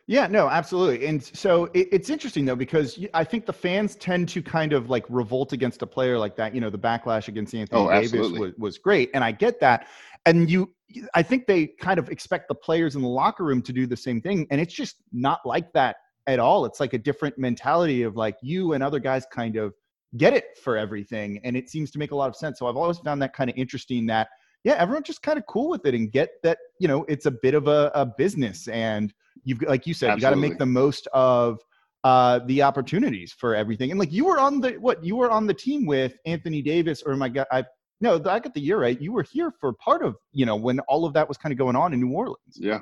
Yeah, 0.09 0.29
no, 0.29 0.49
absolutely. 0.49 1.07
And 1.07 1.23
so 1.23 1.65
it, 1.75 1.89
it's 1.91 2.11
interesting 2.11 2.45
though 2.45 2.57
because 2.57 2.99
I 3.13 3.25
think 3.25 3.45
the 3.45 3.53
fans 3.53 3.97
tend 3.97 4.29
to 4.31 4.43
kind 4.43 4.73
of 4.73 4.89
like 4.89 5.05
revolt 5.09 5.53
against 5.53 5.83
a 5.83 5.87
player 5.87 6.19
like 6.19 6.37
that. 6.37 6.55
You 6.55 6.61
know, 6.61 6.71
the 6.71 6.79
backlash 6.79 7.27
against 7.29 7.55
Anthony 7.55 7.81
oh, 7.81 7.91
Davis 7.91 8.39
was, 8.39 8.53
was 8.57 8.79
great, 8.79 9.11
and 9.15 9.25
I 9.25 9.33
get 9.33 9.59
that. 9.61 9.89
And 10.25 10.51
you 10.51 10.73
I 11.15 11.23
think 11.23 11.47
they 11.47 11.67
kind 11.67 11.99
of 11.99 12.09
expect 12.11 12.49
the 12.49 12.55
players 12.55 12.97
in 12.97 13.03
the 13.03 13.09
locker 13.09 13.45
room 13.45 13.63
to 13.63 13.73
do 13.73 13.87
the 13.87 13.97
same 13.97 14.21
thing. 14.21 14.47
And 14.51 14.61
it's 14.61 14.75
just 14.75 14.97
not 15.13 15.41
like 15.45 15.73
that 15.73 15.97
at 16.27 16.39
all. 16.39 16.65
It's 16.65 16.81
like 16.81 16.93
a 16.93 16.99
different 16.99 17.39
mentality 17.39 18.03
of 18.03 18.17
like 18.17 18.37
you 18.43 18.73
and 18.73 18.83
other 18.83 18.99
guys 18.99 19.27
kind 19.33 19.57
of 19.57 19.75
get 20.17 20.33
it 20.33 20.57
for 20.63 20.77
everything. 20.77 21.41
And 21.45 21.57
it 21.57 21.69
seems 21.69 21.91
to 21.93 21.99
make 21.99 22.13
a 22.13 22.17
lot 22.17 22.29
of 22.29 22.37
sense. 22.37 22.59
So 22.59 22.67
I've 22.67 22.77
always 22.77 22.99
found 22.99 23.21
that 23.23 23.35
kind 23.35 23.51
of 23.51 23.57
interesting 23.57 24.07
that, 24.07 24.29
yeah, 24.65 24.75
everyone's 24.75 25.07
just 25.07 25.23
kind 25.23 25.39
of 25.39 25.47
cool 25.47 25.69
with 25.69 25.85
it 25.87 25.95
and 25.95 26.11
get 26.11 26.31
that, 26.43 26.59
you 26.81 26.89
know, 26.89 27.05
it's 27.09 27.27
a 27.27 27.31
bit 27.31 27.55
of 27.55 27.69
a, 27.69 27.91
a 27.95 28.07
business. 28.07 28.69
And 28.69 29.13
you've, 29.45 29.63
like 29.63 29.87
you 29.87 29.95
said, 29.95 30.11
Absolutely. 30.11 30.21
you 30.21 30.31
got 30.31 30.31
to 30.31 30.49
make 30.51 30.59
the 30.59 30.67
most 30.67 31.09
of 31.13 31.61
uh, 32.05 32.41
the 32.47 32.63
opportunities 32.63 33.33
for 33.33 33.55
everything. 33.55 33.91
And 33.91 33.99
like 33.99 34.13
you 34.13 34.25
were 34.25 34.39
on 34.39 34.61
the, 34.61 34.73
what, 34.75 35.05
you 35.05 35.17
were 35.17 35.31
on 35.31 35.47
the 35.47 35.55
team 35.55 35.87
with 35.87 36.17
Anthony 36.25 36.63
Davis 36.63 37.03
or 37.03 37.17
my 37.17 37.29
God, 37.29 37.47
I 37.51 37.65
no, 38.01 38.17
I 38.17 38.39
got 38.41 38.55
the 38.55 38.61
year 38.61 38.81
right. 38.81 39.01
You 39.01 39.13
were 39.13 39.23
here 39.23 39.53
for 39.61 39.73
part 39.73 40.03
of, 40.03 40.17
you 40.33 40.47
know, 40.47 40.57
when 40.57 40.81
all 40.81 41.05
of 41.05 41.15
that 41.15 41.29
was 41.29 41.37
kind 41.37 41.53
of 41.53 41.59
going 41.59 41.77
on 41.77 41.93
in 41.93 42.01
New 42.01 42.13
Orleans. 42.13 42.57
Yeah. 42.57 42.81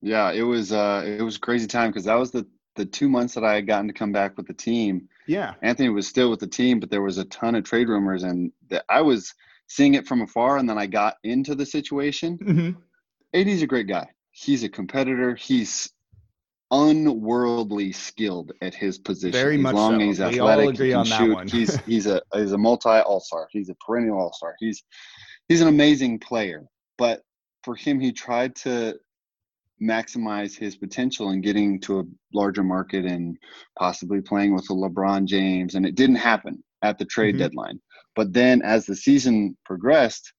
Yeah, 0.00 0.32
it 0.32 0.42
was 0.42 0.70
uh 0.70 1.02
it 1.04 1.22
was 1.22 1.38
crazy 1.38 1.66
time 1.66 1.90
because 1.90 2.04
that 2.04 2.18
was 2.18 2.30
the 2.30 2.46
the 2.76 2.84
two 2.84 3.08
months 3.08 3.34
that 3.34 3.44
I 3.44 3.54
had 3.54 3.66
gotten 3.66 3.88
to 3.88 3.94
come 3.94 4.12
back 4.12 4.36
with 4.36 4.46
the 4.46 4.54
team. 4.54 5.08
Yeah. 5.26 5.54
Anthony 5.62 5.88
was 5.88 6.06
still 6.06 6.30
with 6.30 6.40
the 6.40 6.46
team, 6.46 6.80
but 6.80 6.90
there 6.90 7.02
was 7.02 7.18
a 7.18 7.24
ton 7.24 7.54
of 7.54 7.64
trade 7.64 7.88
rumors 7.88 8.22
and 8.22 8.52
that 8.68 8.84
I 8.88 9.00
was 9.00 9.32
seeing 9.68 9.94
it 9.94 10.06
from 10.06 10.22
afar 10.22 10.58
and 10.58 10.68
then 10.68 10.78
I 10.78 10.86
got 10.86 11.16
into 11.24 11.54
the 11.54 11.64
situation. 11.64 12.38
Mm-hmm. 12.38 12.80
AD's 13.32 13.62
a 13.62 13.66
great 13.66 13.86
guy. 13.86 14.08
He's 14.30 14.62
a 14.62 14.68
competitor. 14.68 15.34
He's 15.34 15.90
unworldly 16.70 17.92
skilled 17.92 18.52
at 18.62 18.74
his 18.74 18.98
position. 18.98 19.32
Very 19.32 19.56
as 19.56 19.62
much 19.62 19.74
long 19.74 20.00
so. 20.00 20.08
as 20.10 20.18
he's 20.18 20.34
We 20.34 20.40
all 20.40 20.68
agree 20.68 20.92
on 20.92 21.08
that 21.08 21.30
one. 21.30 21.48
he's 21.48 21.76
he's 21.86 22.06
a 22.06 22.20
he's 22.32 22.52
a 22.52 22.58
multi 22.58 22.88
all 22.88 23.20
star. 23.20 23.48
He's 23.50 23.68
a 23.68 23.74
perennial 23.76 24.18
all 24.18 24.32
star. 24.32 24.54
He's 24.58 24.82
he's 25.48 25.60
an 25.60 25.68
amazing 25.68 26.18
player. 26.20 26.64
But 26.98 27.22
for 27.62 27.74
him, 27.74 28.00
he 28.00 28.12
tried 28.12 28.54
to 28.56 28.96
maximize 29.82 30.56
his 30.56 30.76
potential 30.76 31.30
in 31.30 31.40
getting 31.40 31.80
to 31.80 32.00
a 32.00 32.04
larger 32.32 32.62
market 32.62 33.04
and 33.04 33.36
possibly 33.78 34.20
playing 34.20 34.54
with 34.54 34.64
a 34.70 34.72
LeBron 34.72 35.24
James. 35.26 35.74
And 35.74 35.84
it 35.84 35.96
didn't 35.96 36.16
happen 36.16 36.62
at 36.82 36.98
the 36.98 37.04
trade 37.04 37.34
Mhm. 37.34 37.38
deadline. 37.38 37.80
But 38.14 38.32
then 38.32 38.62
as 38.62 38.86
the 38.86 38.94
season 38.96 39.56
progressed, 39.64 40.32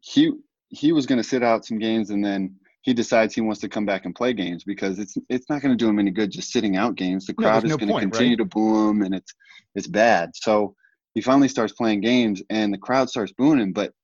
he 0.00 0.32
he 0.68 0.90
was 0.92 1.06
going 1.06 1.18
to 1.22 1.28
sit 1.28 1.42
out 1.42 1.64
some 1.64 1.78
games 1.78 2.10
and 2.10 2.24
then 2.24 2.56
he 2.84 2.92
decides 2.92 3.34
he 3.34 3.40
wants 3.40 3.62
to 3.62 3.68
come 3.68 3.86
back 3.86 4.04
and 4.04 4.14
play 4.14 4.34
games 4.34 4.62
because 4.62 4.98
it's 4.98 5.16
it's 5.30 5.48
not 5.48 5.62
going 5.62 5.76
to 5.76 5.82
do 5.82 5.88
him 5.88 5.98
any 5.98 6.10
good 6.10 6.30
just 6.30 6.52
sitting 6.52 6.76
out 6.76 6.96
games. 6.96 7.24
The 7.24 7.32
crowd 7.32 7.62
there's 7.62 7.72
is 7.72 7.78
no 7.80 7.86
going 7.86 7.94
to 7.94 8.00
continue 8.00 8.32
right? 8.32 8.38
to 8.38 8.44
boo 8.44 8.90
him 8.90 9.00
and 9.00 9.14
it's 9.14 9.32
it's 9.74 9.86
bad. 9.86 10.32
So 10.34 10.76
he 11.14 11.22
finally 11.22 11.48
starts 11.48 11.72
playing 11.72 12.02
games 12.02 12.42
and 12.50 12.74
the 12.74 12.78
crowd 12.78 13.08
starts 13.08 13.32
booing 13.32 13.58
him. 13.58 13.72
But 13.72 13.94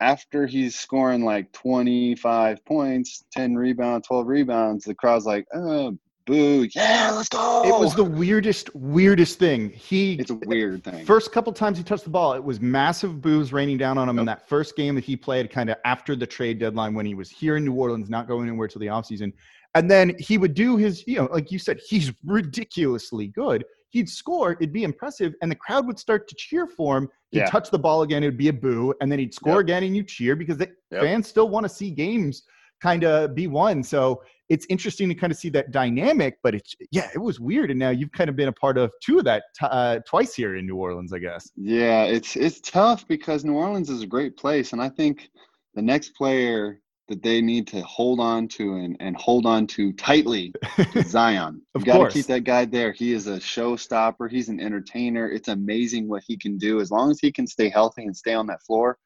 after 0.00 0.48
he's 0.48 0.76
scoring 0.76 1.24
like 1.24 1.52
25 1.52 2.64
points, 2.64 3.24
10 3.32 3.54
rebounds, 3.54 4.08
12 4.08 4.26
rebounds, 4.26 4.84
the 4.84 4.94
crowd's 4.94 5.24
like, 5.24 5.46
oh, 5.54 5.96
boo, 6.30 6.68
yeah, 6.74 7.10
let's 7.14 7.28
go. 7.28 7.62
It 7.64 7.78
was 7.78 7.94
the 7.94 8.04
weirdest, 8.04 8.74
weirdest 8.74 9.38
thing. 9.38 9.70
He 9.70 10.14
It's 10.14 10.30
a 10.30 10.34
weird 10.34 10.84
thing. 10.84 11.04
First 11.04 11.32
couple 11.32 11.52
times 11.52 11.76
he 11.76 11.84
touched 11.84 12.04
the 12.04 12.10
ball, 12.10 12.32
it 12.34 12.42
was 12.42 12.60
massive 12.60 13.20
boos 13.20 13.52
raining 13.52 13.78
down 13.78 13.98
on 13.98 14.08
him 14.08 14.18
in 14.18 14.26
that 14.26 14.48
first 14.48 14.76
game 14.76 14.94
that 14.94 15.04
he 15.04 15.16
played 15.16 15.50
kind 15.50 15.68
of 15.70 15.76
after 15.84 16.14
the 16.14 16.26
trade 16.26 16.58
deadline 16.60 16.94
when 16.94 17.04
he 17.04 17.14
was 17.14 17.30
here 17.30 17.56
in 17.56 17.64
New 17.64 17.74
Orleans, 17.74 18.08
not 18.08 18.28
going 18.28 18.48
anywhere 18.48 18.68
till 18.68 18.80
the 18.80 18.86
offseason. 18.86 19.32
And 19.74 19.90
then 19.90 20.14
he 20.18 20.38
would 20.38 20.54
do 20.54 20.76
his, 20.76 21.04
you 21.06 21.16
know, 21.16 21.28
like 21.32 21.50
you 21.50 21.58
said, 21.58 21.80
he's 21.86 22.12
ridiculously 22.24 23.28
good. 23.28 23.64
He'd 23.90 24.08
score, 24.08 24.52
it'd 24.52 24.72
be 24.72 24.84
impressive, 24.84 25.34
and 25.42 25.50
the 25.50 25.56
crowd 25.56 25.84
would 25.86 25.98
start 25.98 26.28
to 26.28 26.34
cheer 26.36 26.66
for 26.68 26.96
him. 26.96 27.08
He'd 27.32 27.40
Yeah. 27.40 27.46
touch 27.46 27.70
the 27.70 27.78
ball 27.78 28.02
again, 28.02 28.22
it'd 28.22 28.36
be 28.36 28.48
a 28.48 28.52
boo, 28.52 28.94
and 29.00 29.10
then 29.10 29.18
he'd 29.18 29.34
score 29.34 29.54
Yep. 29.54 29.60
again 29.60 29.82
and 29.82 29.96
you 29.96 30.04
cheer 30.04 30.36
because 30.36 30.58
the 30.58 30.70
Yep. 30.92 31.02
fans 31.02 31.26
still 31.26 31.48
want 31.48 31.64
to 31.64 31.68
see 31.68 31.90
games 31.90 32.44
kind 32.80 33.04
of 33.04 33.34
be 33.34 33.46
won. 33.46 33.82
So 33.82 34.22
it's 34.50 34.66
interesting 34.68 35.08
to 35.08 35.14
kind 35.14 35.30
of 35.32 35.38
see 35.38 35.48
that 35.50 35.70
dynamic, 35.70 36.38
but 36.42 36.56
it's 36.56 36.74
yeah, 36.90 37.08
it 37.14 37.18
was 37.18 37.38
weird. 37.38 37.70
And 37.70 37.78
now 37.78 37.90
you've 37.90 38.10
kind 38.10 38.28
of 38.28 38.34
been 38.34 38.48
a 38.48 38.52
part 38.52 38.76
of 38.76 38.90
two 39.00 39.18
of 39.18 39.24
that 39.24 39.44
t- 39.58 39.66
uh, 39.70 40.00
twice 40.06 40.34
here 40.34 40.56
in 40.56 40.66
New 40.66 40.76
Orleans, 40.76 41.12
I 41.12 41.20
guess. 41.20 41.50
Yeah, 41.56 42.02
it's 42.02 42.36
it's 42.36 42.60
tough 42.60 43.06
because 43.06 43.44
New 43.44 43.54
Orleans 43.54 43.88
is 43.88 44.02
a 44.02 44.06
great 44.06 44.36
place, 44.36 44.72
and 44.72 44.82
I 44.82 44.88
think 44.88 45.30
the 45.74 45.82
next 45.82 46.16
player 46.16 46.80
that 47.08 47.22
they 47.22 47.40
need 47.40 47.66
to 47.66 47.80
hold 47.82 48.20
on 48.20 48.46
to 48.46 48.76
and, 48.76 48.96
and 49.00 49.16
hold 49.16 49.44
on 49.44 49.66
to 49.66 49.92
tightly 49.94 50.52
is 50.94 51.06
Zion. 51.10 51.60
Of 51.74 51.82
you 51.82 51.86
got 51.86 51.92
to 51.94 51.98
course. 51.98 52.14
keep 52.14 52.26
that 52.26 52.44
guy 52.44 52.64
there. 52.64 52.92
He 52.92 53.12
is 53.12 53.26
a 53.26 53.38
showstopper. 53.38 54.30
He's 54.30 54.48
an 54.48 54.60
entertainer. 54.60 55.28
It's 55.30 55.48
amazing 55.48 56.08
what 56.08 56.22
he 56.26 56.36
can 56.36 56.56
do 56.56 56.80
as 56.80 56.90
long 56.90 57.10
as 57.10 57.18
he 57.20 57.32
can 57.32 57.46
stay 57.48 57.68
healthy 57.68 58.04
and 58.04 58.16
stay 58.16 58.34
on 58.34 58.46
that 58.46 58.62
floor. 58.62 58.96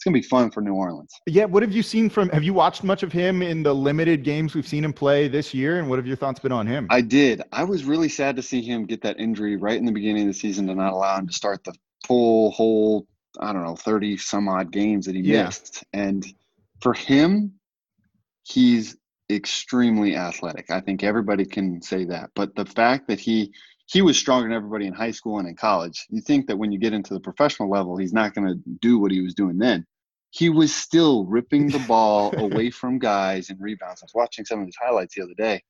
It's 0.00 0.06
gonna 0.06 0.14
be 0.14 0.22
fun 0.22 0.50
for 0.50 0.62
New 0.62 0.72
Orleans. 0.72 1.12
Yeah, 1.26 1.44
what 1.44 1.62
have 1.62 1.72
you 1.72 1.82
seen 1.82 2.08
from? 2.08 2.30
Have 2.30 2.42
you 2.42 2.54
watched 2.54 2.82
much 2.82 3.02
of 3.02 3.12
him 3.12 3.42
in 3.42 3.62
the 3.62 3.74
limited 3.74 4.24
games 4.24 4.54
we've 4.54 4.66
seen 4.66 4.82
him 4.82 4.94
play 4.94 5.28
this 5.28 5.52
year? 5.52 5.78
And 5.78 5.90
what 5.90 5.98
have 5.98 6.06
your 6.06 6.16
thoughts 6.16 6.40
been 6.40 6.52
on 6.52 6.66
him? 6.66 6.86
I 6.88 7.02
did. 7.02 7.42
I 7.52 7.64
was 7.64 7.84
really 7.84 8.08
sad 8.08 8.34
to 8.36 8.42
see 8.42 8.62
him 8.62 8.86
get 8.86 9.02
that 9.02 9.20
injury 9.20 9.56
right 9.58 9.76
in 9.76 9.84
the 9.84 9.92
beginning 9.92 10.22
of 10.22 10.28
the 10.28 10.32
season 10.32 10.66
to 10.68 10.74
not 10.74 10.94
allow 10.94 11.18
him 11.18 11.26
to 11.26 11.34
start 11.34 11.64
the 11.64 11.74
full 12.06 12.50
whole, 12.52 13.06
I 13.40 13.52
don't 13.52 13.62
know, 13.62 13.76
30 13.76 14.16
some 14.16 14.48
odd 14.48 14.72
games 14.72 15.04
that 15.04 15.14
he 15.14 15.20
Yeah. 15.20 15.44
missed. 15.44 15.84
And 15.92 16.26
for 16.80 16.94
him, 16.94 17.52
he's 18.44 18.96
extremely 19.30 20.16
athletic. 20.16 20.70
I 20.70 20.80
think 20.80 21.04
everybody 21.04 21.44
can 21.44 21.82
say 21.82 22.06
that. 22.06 22.30
But 22.34 22.54
the 22.54 22.64
fact 22.64 23.06
that 23.08 23.20
he 23.20 23.52
he 23.90 24.02
was 24.02 24.16
stronger 24.16 24.48
than 24.48 24.56
everybody 24.56 24.86
in 24.86 24.92
high 24.92 25.10
school 25.10 25.38
and 25.38 25.48
in 25.48 25.56
college. 25.56 26.06
You 26.10 26.20
think 26.20 26.46
that 26.46 26.56
when 26.56 26.70
you 26.70 26.78
get 26.78 26.92
into 26.92 27.12
the 27.12 27.20
professional 27.20 27.68
level, 27.68 27.96
he's 27.96 28.12
not 28.12 28.34
going 28.34 28.46
to 28.46 28.60
do 28.80 28.98
what 28.98 29.10
he 29.10 29.20
was 29.20 29.34
doing 29.34 29.58
then. 29.58 29.84
He 30.30 30.48
was 30.48 30.72
still 30.72 31.24
ripping 31.24 31.68
the 31.68 31.80
ball 31.80 32.32
away 32.38 32.70
from 32.70 33.00
guys 33.00 33.50
and 33.50 33.60
rebounds. 33.60 34.02
I 34.02 34.04
was 34.04 34.14
watching 34.14 34.44
some 34.44 34.60
of 34.60 34.66
his 34.66 34.76
highlights 34.80 35.16
the 35.16 35.22
other 35.22 35.34
day 35.36 35.60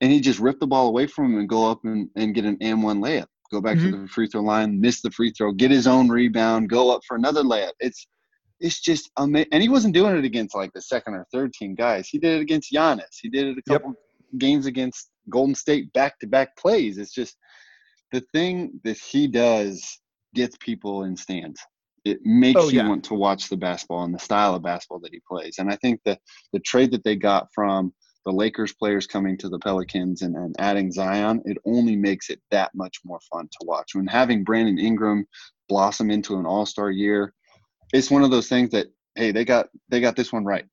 and 0.00 0.12
he 0.12 0.20
just 0.20 0.40
ripped 0.40 0.60
the 0.60 0.66
ball 0.66 0.88
away 0.88 1.06
from 1.06 1.32
him 1.32 1.38
and 1.38 1.48
go 1.48 1.70
up 1.70 1.80
and, 1.84 2.08
and 2.16 2.34
get 2.34 2.44
an 2.44 2.58
M 2.60 2.82
one 2.82 3.00
layup. 3.00 3.26
Go 3.52 3.60
back 3.60 3.76
to 3.76 3.84
mm-hmm. 3.84 4.02
the 4.02 4.08
free 4.08 4.26
throw 4.26 4.42
line, 4.42 4.80
miss 4.80 5.00
the 5.00 5.10
free 5.10 5.30
throw, 5.30 5.52
get 5.52 5.70
his 5.70 5.86
own 5.86 6.08
rebound, 6.08 6.68
go 6.68 6.94
up 6.94 7.02
for 7.06 7.16
another 7.16 7.42
layup. 7.42 7.72
It's 7.80 8.06
it's 8.60 8.80
just 8.80 9.10
amazing. 9.16 9.48
And 9.52 9.62
he 9.62 9.68
wasn't 9.68 9.94
doing 9.94 10.16
it 10.16 10.24
against 10.24 10.54
like 10.54 10.72
the 10.72 10.82
second 10.82 11.14
or 11.14 11.26
third 11.32 11.52
team 11.52 11.74
guys. 11.74 12.08
He 12.08 12.18
did 12.18 12.38
it 12.38 12.42
against 12.42 12.72
Giannis. 12.72 13.18
He 13.20 13.28
did 13.28 13.46
it 13.46 13.58
a 13.58 13.62
Yep. 13.66 13.82
couple 13.82 13.94
games 14.38 14.66
against 14.66 15.10
Golden 15.28 15.54
State 15.54 15.92
back 15.92 16.18
to 16.20 16.26
back 16.26 16.56
plays. 16.56 16.98
It's 16.98 17.12
just 17.12 17.36
the 18.12 18.22
thing 18.32 18.80
that 18.84 18.98
he 18.98 19.26
does 19.26 19.98
gets 20.34 20.56
people 20.58 21.04
in 21.04 21.16
stands. 21.16 21.60
It 22.04 22.18
makes 22.24 22.60
Oh, 22.60 22.68
you 22.68 22.86
want 22.86 23.04
to 23.04 23.14
watch 23.14 23.48
the 23.48 23.56
basketball 23.56 24.04
and 24.04 24.14
the 24.14 24.18
style 24.18 24.54
of 24.54 24.62
basketball 24.62 25.00
that 25.00 25.12
he 25.12 25.20
plays. 25.26 25.56
And 25.58 25.70
I 25.70 25.76
think 25.76 26.00
that 26.04 26.20
the 26.52 26.60
trade 26.60 26.90
that 26.92 27.02
they 27.02 27.16
got 27.16 27.48
from 27.54 27.94
the 28.26 28.32
Lakers 28.32 28.74
players 28.74 29.06
coming 29.06 29.36
to 29.38 29.48
the 29.48 29.58
Pelicans 29.58 30.22
and, 30.22 30.34
and 30.36 30.54
adding 30.58 30.92
Zion, 30.92 31.42
it 31.44 31.58
only 31.66 31.96
makes 31.96 32.30
it 32.30 32.40
that 32.50 32.70
much 32.74 32.98
more 33.04 33.20
fun 33.32 33.46
to 33.46 33.66
watch. 33.66 33.94
When 33.94 34.06
having 34.06 34.44
Brandon 34.44 34.78
Ingram 34.78 35.26
blossom 35.68 36.10
into 36.10 36.36
an 36.36 36.46
all 36.46 36.66
star 36.66 36.90
year, 36.90 37.32
it's 37.92 38.10
one 38.10 38.24
of 38.24 38.30
those 38.30 38.48
things 38.48 38.70
that, 38.70 38.88
hey, 39.14 39.30
they 39.30 39.44
got 39.44 39.68
they 39.88 40.00
got 40.00 40.16
this 40.16 40.32
one 40.32 40.44
right. 40.44 40.66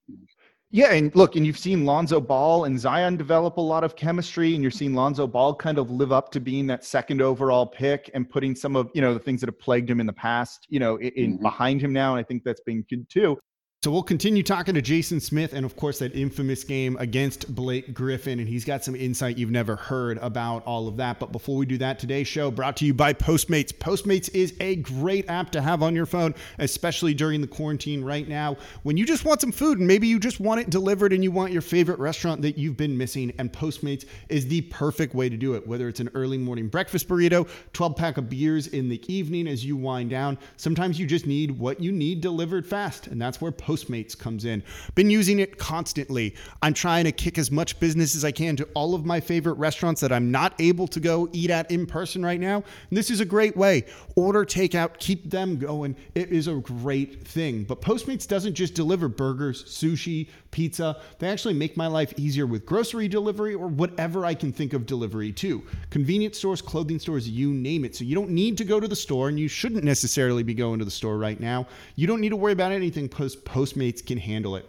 Yeah, 0.74 0.94
and 0.94 1.13
look, 1.16 1.36
and 1.36 1.46
you've 1.46 1.58
seen 1.58 1.86
Lonzo 1.86 2.22
Ball 2.22 2.63
and 2.63 2.80
Zion 2.80 3.18
develop 3.18 3.58
a 3.58 3.62
lot 3.62 3.84
of 3.84 3.98
chemistry, 3.98 4.54
and 4.54 4.62
you're 4.62 4.72
seeing 4.72 4.94
Lonzo 4.94 5.28
Ball 5.28 5.54
kind 5.54 5.78
of 5.78 5.92
live 5.92 6.13
up 6.13 6.32
to 6.32 6.40
being 6.40 6.66
that 6.68 6.86
second 6.86 7.22
overall 7.22 7.66
pick 7.66 8.10
and 8.13 8.30
putting 8.30 8.56
some 8.56 8.78
of 8.78 8.90
you 8.94 9.01
know 9.01 9.13
the 9.13 9.20
things 9.20 9.42
that 9.42 9.48
have 9.48 9.60
plagued 9.60 9.90
him 9.90 10.00
in 10.00 10.06
the 10.06 10.13
past, 10.13 10.68
you 10.70 10.80
know, 10.80 10.98
in, 10.98 11.38
Mhm. 11.38 11.42
behind 11.42 11.82
him 11.82 11.92
now, 11.92 12.13
and 12.16 12.22
I 12.22 12.24
think 12.24 12.46
that's 12.46 12.62
been 12.62 12.84
good 12.90 13.08
too. 13.10 13.38
So 13.84 13.90
we'll 13.90 14.04
continue 14.04 14.44
talking 14.44 14.76
to 14.76 14.82
Jason 14.84 15.20
Smith 15.20 15.54
and, 15.54 15.66
of 15.66 15.76
course, 15.76 15.98
that 15.98 16.16
infamous 16.16 16.64
game 16.64 16.96
against 17.00 17.56
Blake 17.56 17.96
Griffin. 17.96 18.38
And 18.38 18.48
he's 18.48 18.64
got 18.64 18.84
some 18.84 18.96
insight 18.96 19.40
you've 19.40 19.50
never 19.50 19.76
heard 19.76 20.20
about 20.20 20.64
all 20.68 20.88
of 20.88 20.98
that. 20.98 21.20
But 21.20 21.32
before 21.32 21.58
we 21.58 21.66
do 21.66 21.80
that, 21.80 21.98
today's 21.98 22.28
show 22.28 22.52
brought 22.52 22.78
to 22.78 22.86
you 22.86 22.94
by 22.94 23.14
Postmates. 23.14 23.74
Postmates 23.74 24.30
is 24.36 24.54
a 24.60 24.76
great 24.76 25.28
app 25.32 25.50
to 25.54 25.62
have 25.64 25.82
on 25.82 25.96
your 25.96 26.06
phone, 26.06 26.36
especially 26.60 27.16
during 27.16 27.42
the 27.42 27.48
quarantine 27.48 28.04
right 28.04 28.28
now 28.28 28.56
when 28.84 28.98
you 28.98 29.04
just 29.04 29.26
want 29.26 29.42
some 29.42 29.52
food 29.52 29.80
and 29.80 29.88
maybe 29.88 30.08
you 30.08 30.20
just 30.20 30.40
want 30.40 30.62
it 30.62 30.70
delivered 30.70 31.12
and 31.12 31.24
you 31.24 31.32
want 31.32 31.52
your 31.52 31.64
favorite 31.64 31.98
restaurant 31.98 32.44
that 32.44 32.60
you've 32.60 32.78
been 32.78 32.96
missing. 32.96 33.34
And 33.40 33.52
Postmates 33.52 34.06
is 34.30 34.48
the 34.48 34.62
perfect 34.62 35.16
way 35.16 35.28
to 35.28 35.38
do 35.38 35.56
it, 35.56 35.66
whether 35.66 35.88
it's 35.88 36.00
an 36.02 36.12
early 36.14 36.38
morning 36.38 36.68
breakfast 36.68 37.08
burrito, 37.08 37.50
12 37.74 37.96
pack 37.96 38.18
of 38.18 38.30
beers 38.30 38.68
in 38.68 38.90
the 38.90 39.02
evening 39.12 39.48
as 39.48 39.66
you 39.66 39.76
wind 39.76 40.12
down. 40.12 40.38
Sometimes 40.58 41.00
you 41.00 41.08
just 41.08 41.26
need 41.26 41.50
what 41.50 41.80
you 41.80 41.92
need 41.92 42.22
delivered 42.22 42.64
fast. 42.64 43.08
And 43.08 43.20
that's 43.20 43.42
where 43.42 43.52
Postmates 43.52 43.71
comes 44.20 44.46
in. 44.46 44.63
Been 44.96 45.10
using 45.10 45.40
it 45.40 45.58
constantly. 45.58 46.36
I'm 46.62 46.74
trying 46.74 47.06
to 47.06 47.12
kick 47.12 47.38
as 47.38 47.51
much 47.51 47.80
business 47.80 48.16
as 48.16 48.25
I 48.25 48.32
can 48.32 48.56
to 48.58 48.68
all 48.74 48.94
of 48.96 49.06
my 49.06 49.20
favorite 49.20 49.54
restaurants 49.54 50.01
that 50.01 50.12
I'm 50.12 50.32
not 50.32 50.54
able 50.60 50.88
to 50.88 51.00
go 51.00 51.30
eat 51.32 51.50
at 51.50 51.70
in 51.72 51.86
person 51.86 52.24
right 52.24 52.40
now. 52.40 52.56
And 52.56 52.98
this 52.98 53.10
is 53.10 53.20
a 53.20 53.25
great 53.25 53.56
way. 53.56 53.86
Order 54.16 54.46
takeout, 54.46 54.98
keep 55.00 55.30
them 55.30 55.58
going. 55.58 55.96
It 56.16 56.32
is 56.32 56.48
a 56.48 56.56
great 56.56 57.28
thing. 57.28 57.63
But 57.63 57.82
Postmates 57.82 58.28
doesn't 58.28 58.54
just 58.54 58.74
deliver 58.74 59.08
burgers, 59.08 59.63
sushi, 59.63 60.30
pizza. 60.51 61.01
They 61.20 61.30
actually 61.30 61.54
make 61.54 61.78
my 61.78 61.88
life 61.88 62.13
easier 62.18 62.46
with 62.46 62.66
grocery 62.66 63.08
delivery 63.08 63.56
or 63.56 63.68
whatever 63.68 64.25
I 64.25 64.34
can 64.34 64.51
think 64.51 64.74
of 64.74 64.86
delivery 64.86 65.32
to. 65.34 65.63
Convenience 65.90 66.38
stores, 66.38 66.62
clothing 66.62 67.00
stores, 67.00 67.28
you 67.28 67.54
name 67.54 67.86
it. 67.86 67.96
So 67.96 68.04
you 68.04 68.16
don't 68.16 68.30
need 68.30 68.58
to 68.58 68.66
go 68.66 68.80
to 68.80 68.88
the 68.88 68.96
store 68.96 69.30
and 69.30 69.40
you 69.40 69.48
shouldn't 69.48 69.84
necessarily 69.84 70.44
be 70.44 70.54
going 70.54 70.80
to 70.80 70.86
the 70.86 70.92
store 70.92 71.18
right 71.18 71.40
now. 71.40 71.68
You 71.96 72.08
don't 72.08 72.22
need 72.22 72.30
to 72.30 72.36
worry 72.36 72.54
about 72.54 72.72
anything 72.72 73.08
because 73.08 73.36
Postmates 73.62 74.03
can 74.03 74.18
handle 74.18 74.56
it. 74.56 74.68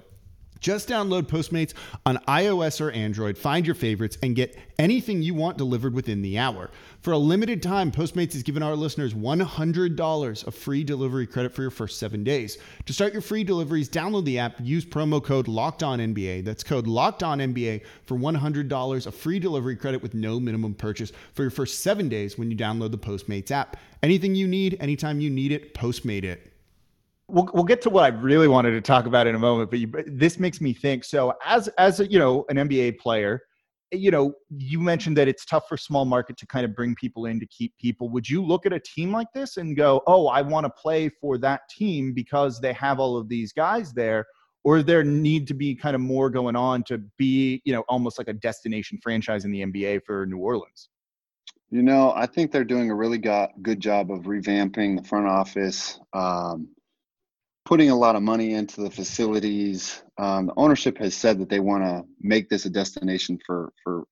Just 0.61 0.87
download 0.87 1.23
Postmates 1.23 1.73
on 2.05 2.19
iOS 2.29 2.79
or 2.79 2.91
Android, 2.91 3.39
find 3.39 3.67
your 3.67 3.75
favorites, 3.75 4.19
and 4.23 4.37
get 4.37 4.57
anything 4.79 5.23
you 5.23 5.33
want 5.33 5.57
delivered 5.57 5.95
within 5.95 6.21
the 6.21 6.39
hour. 6.39 6.71
For 7.01 7.13
a 7.13 7.19
limited 7.19 7.63
time, 7.63 7.91
Postmates 7.91 8.35
is 8.35 8.43
giving 8.43 8.63
our 8.63 8.77
listeners 8.77 9.15
$100 9.15 10.47
of 10.47 10.55
free 10.55 10.85
delivery 10.85 11.27
credit 11.27 11.55
for 11.55 11.63
your 11.63 11.71
first 11.71 11.99
seven 11.99 12.23
days. 12.23 12.59
To 12.85 12.93
start 12.93 13.15
your 13.15 13.23
free 13.23 13.45
deliveries, 13.45 13.89
download 13.89 14.27
the 14.27 14.39
app, 14.39 14.57
use 14.61 14.85
promo 14.85 15.25
code 15.25 15.47
LOCKEDONNBA. 15.47 16.45
That's 16.45 16.63
code 16.63 16.87
LOCKEDONNBA 16.87 17.81
for 18.05 18.19
$100 18.19 19.07
of 19.07 19.15
free 19.15 19.39
delivery 19.39 19.75
credit 19.75 20.03
with 20.03 20.13
no 20.13 20.39
minimum 20.39 20.75
purchase 20.75 21.13
for 21.33 21.43
your 21.43 21.51
first 21.51 21.81
seven 21.81 22.11
days 22.11 22.37
when 22.37 22.51
you 22.51 22.57
download 22.59 22.91
the 22.91 22.99
Postmates 22.99 23.51
app. 23.51 23.79
Anything 24.03 24.35
you 24.35 24.47
need, 24.47 24.77
anytime 24.81 25.19
you 25.19 25.31
need 25.31 25.51
it, 25.51 25.73
Postmate 25.73 26.25
it. 26.25 26.52
We'll, 27.29 27.49
we'll 27.55 27.65
get 27.65 27.81
to 27.83 27.91
what 27.91 28.05
I 28.05 28.09
really 28.09 28.49
wanted 28.49 28.73
to 28.73 28.81
talk 28.81 29.07
about 29.07 29.27
in 29.27 29.35
a 29.35 29.39
moment, 29.39 29.71
but, 29.71 29.79
you, 29.79 29.91
this 30.07 30.39
makes 30.39 30.61
me 30.61 30.75
think. 30.75 31.05
So, 31.05 31.33
as 31.45 31.69
as 31.79 32.01
a, 32.01 32.11
you 32.11 32.19
know, 32.19 32.45
an 32.49 32.57
NBA 32.57 32.99
player, 32.99 33.41
you 33.91 34.11
know, 34.11 34.33
you 34.51 34.81
mentioned 34.81 35.17
that 35.17 35.29
it's 35.29 35.45
tough 35.45 35.65
for 35.69 35.77
small 35.77 36.05
market 36.05 36.37
to 36.39 36.47
kind 36.47 36.65
of 36.65 36.75
bring 36.75 36.95
people 36.95 37.27
in 37.27 37.39
to 37.41 37.47
keep 37.47 37.77
people. 37.79 38.09
Would 38.11 38.29
you 38.29 38.45
look 38.45 38.67
at 38.67 38.73
a 38.73 38.81
team 38.81 39.13
like 39.13 39.29
this 39.35 39.57
and 39.57 39.77
go, 39.77 40.03
"Oh, 40.07 40.27
I 40.27 40.43
want 40.43 40.67
to 40.67 40.71
play 40.71 41.09
for 41.09 41.39
that 41.39 41.63
team 41.71 42.13
because 42.13 42.61
they 42.61 42.73
have 42.75 42.99
all 42.99 43.17
of 43.17 43.29
these 43.29 43.53
guys 43.53 43.93
there," 43.93 44.27
or 44.65 44.83
there 44.83 45.05
need 45.05 45.47
to 45.49 45.55
be 45.55 45.75
kind 45.75 45.95
of 45.95 46.01
more 46.01 46.31
going 46.31 46.57
on 46.57 46.83
to 46.85 46.99
be, 47.19 47.61
you 47.65 47.73
know, 47.73 47.83
almost 47.89 48.19
like 48.19 48.29
a 48.29 48.33
destination 48.33 48.99
franchise 49.03 49.45
in 49.45 49.51
the 49.51 49.63
NBA 49.63 50.03
for 50.05 50.27
New 50.27 50.39
Orleans? 50.39 50.89
You 51.71 51.83
know, 51.83 52.13
I 52.15 52.27
think 52.27 52.53
they're 52.53 52.65
doing 52.65 52.91
a 52.91 52.95
really 52.95 53.19
got, 53.19 53.51
good 53.63 53.81
job 53.81 54.11
of 54.11 54.25
revamping 54.25 54.97
the 54.97 55.09
front 55.09 55.27
office. 55.27 55.99
Um, 56.13 56.69
putting 57.65 57.91
a 57.91 57.97
lot 57.97 58.17
of 58.17 58.23
money 58.23 58.55
into 58.55 58.81
the 58.81 58.91
facilities. 58.91 60.03
Um, 60.19 60.47
the 60.47 60.55
ownership 60.57 60.99
has 60.99 61.15
said 61.15 61.39
that 61.39 61.49
they 61.49 61.61
want 61.61 61.85
to 61.85 62.03
make 62.21 62.49
this 62.49 62.65
a 62.65 62.71
destination 62.71 63.39
for 63.45 63.73
for 63.83 64.05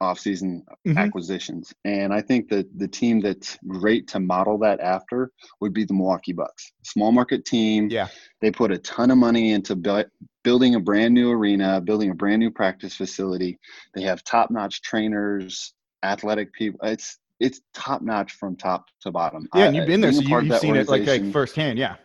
off-season 0.00 0.64
mm-hmm. 0.86 0.96
acquisitions, 0.96 1.74
and 1.84 2.12
I 2.12 2.20
think 2.20 2.48
that 2.50 2.66
the 2.78 2.86
team 2.86 3.20
that's 3.20 3.58
great 3.66 4.06
to 4.08 4.20
model 4.20 4.56
that 4.58 4.78
after 4.78 5.32
would 5.60 5.74
be 5.74 5.84
the 5.84 5.92
Milwaukee 5.92 6.32
Bucks. 6.32 6.72
Small 6.84 7.10
market 7.10 7.44
team. 7.44 7.88
Yeah, 7.90 8.08
they 8.40 8.52
put 8.52 8.70
a 8.70 8.78
ton 8.78 9.10
of 9.10 9.18
money 9.18 9.52
into 9.52 9.74
bu- 9.74 10.04
building 10.44 10.76
a 10.76 10.80
brand 10.80 11.14
new 11.14 11.32
arena, 11.32 11.80
building 11.80 12.10
a 12.10 12.14
brand 12.14 12.38
new 12.38 12.50
practice 12.50 12.94
facility. 12.94 13.58
They 13.94 14.02
have 14.02 14.22
top-notch 14.22 14.82
trainers, 14.82 15.74
athletic 16.04 16.52
people. 16.52 16.78
It's 16.84 17.18
it's 17.40 17.60
top 17.74 18.02
notch 18.02 18.32
from 18.32 18.56
top 18.56 18.86
to 19.02 19.10
bottom. 19.10 19.48
Yeah, 19.54 19.64
and 19.64 19.76
you've 19.76 19.86
been 19.86 20.00
there, 20.00 20.12
so 20.12 20.20
you, 20.20 20.50
have 20.50 20.60
seen 20.60 20.76
it 20.76 20.88
like 20.88 21.06
like 21.06 21.32
firsthand. 21.32 21.78
Yeah, 21.78 21.96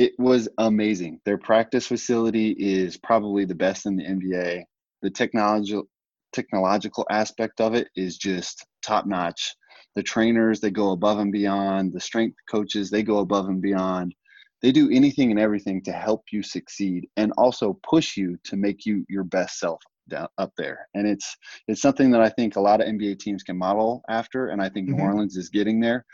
it 0.00 0.14
was 0.18 0.48
amazing. 0.56 1.20
Their 1.26 1.36
practice 1.36 1.86
facility 1.86 2.52
is 2.58 2.96
probably 2.96 3.44
the 3.44 3.54
best 3.54 3.84
in 3.84 3.96
the 3.96 4.04
NBA. 4.04 4.64
The 5.02 5.10
technology 5.10 5.78
technological 6.32 7.06
aspect 7.10 7.60
of 7.60 7.74
it 7.74 7.88
is 7.96 8.16
just 8.16 8.64
top 8.82 9.04
notch. 9.04 9.54
The 9.96 10.02
trainers 10.02 10.58
they 10.60 10.70
go 10.70 10.92
above 10.92 11.18
and 11.18 11.30
beyond. 11.30 11.92
The 11.92 12.00
strength 12.00 12.38
coaches 12.50 12.88
they 12.88 13.02
go 13.02 13.18
above 13.18 13.50
and 13.50 13.60
beyond. 13.60 14.14
They 14.62 14.72
do 14.72 14.90
anything 14.90 15.32
and 15.32 15.40
everything 15.40 15.82
to 15.82 15.92
help 15.92 16.22
you 16.32 16.42
succeed 16.42 17.06
and 17.18 17.30
also 17.36 17.78
push 17.82 18.16
you 18.16 18.38
to 18.44 18.56
make 18.56 18.86
you 18.86 19.04
your 19.10 19.24
best 19.24 19.58
self 19.58 19.82
down 20.08 20.28
up 20.38 20.52
there. 20.56 20.88
And 20.94 21.06
it's 21.06 21.36
it's 21.68 21.82
something 21.82 22.10
that 22.12 22.22
I 22.22 22.30
think 22.30 22.56
a 22.56 22.60
lot 22.60 22.80
of 22.80 22.86
NBA 22.86 23.18
teams 23.18 23.42
can 23.42 23.58
model 23.58 24.02
after, 24.08 24.48
and 24.48 24.62
I 24.62 24.70
think 24.70 24.88
mm-hmm. 24.88 24.96
New 24.96 25.04
Orleans 25.04 25.36
is 25.36 25.50
getting 25.50 25.78
there. 25.78 26.06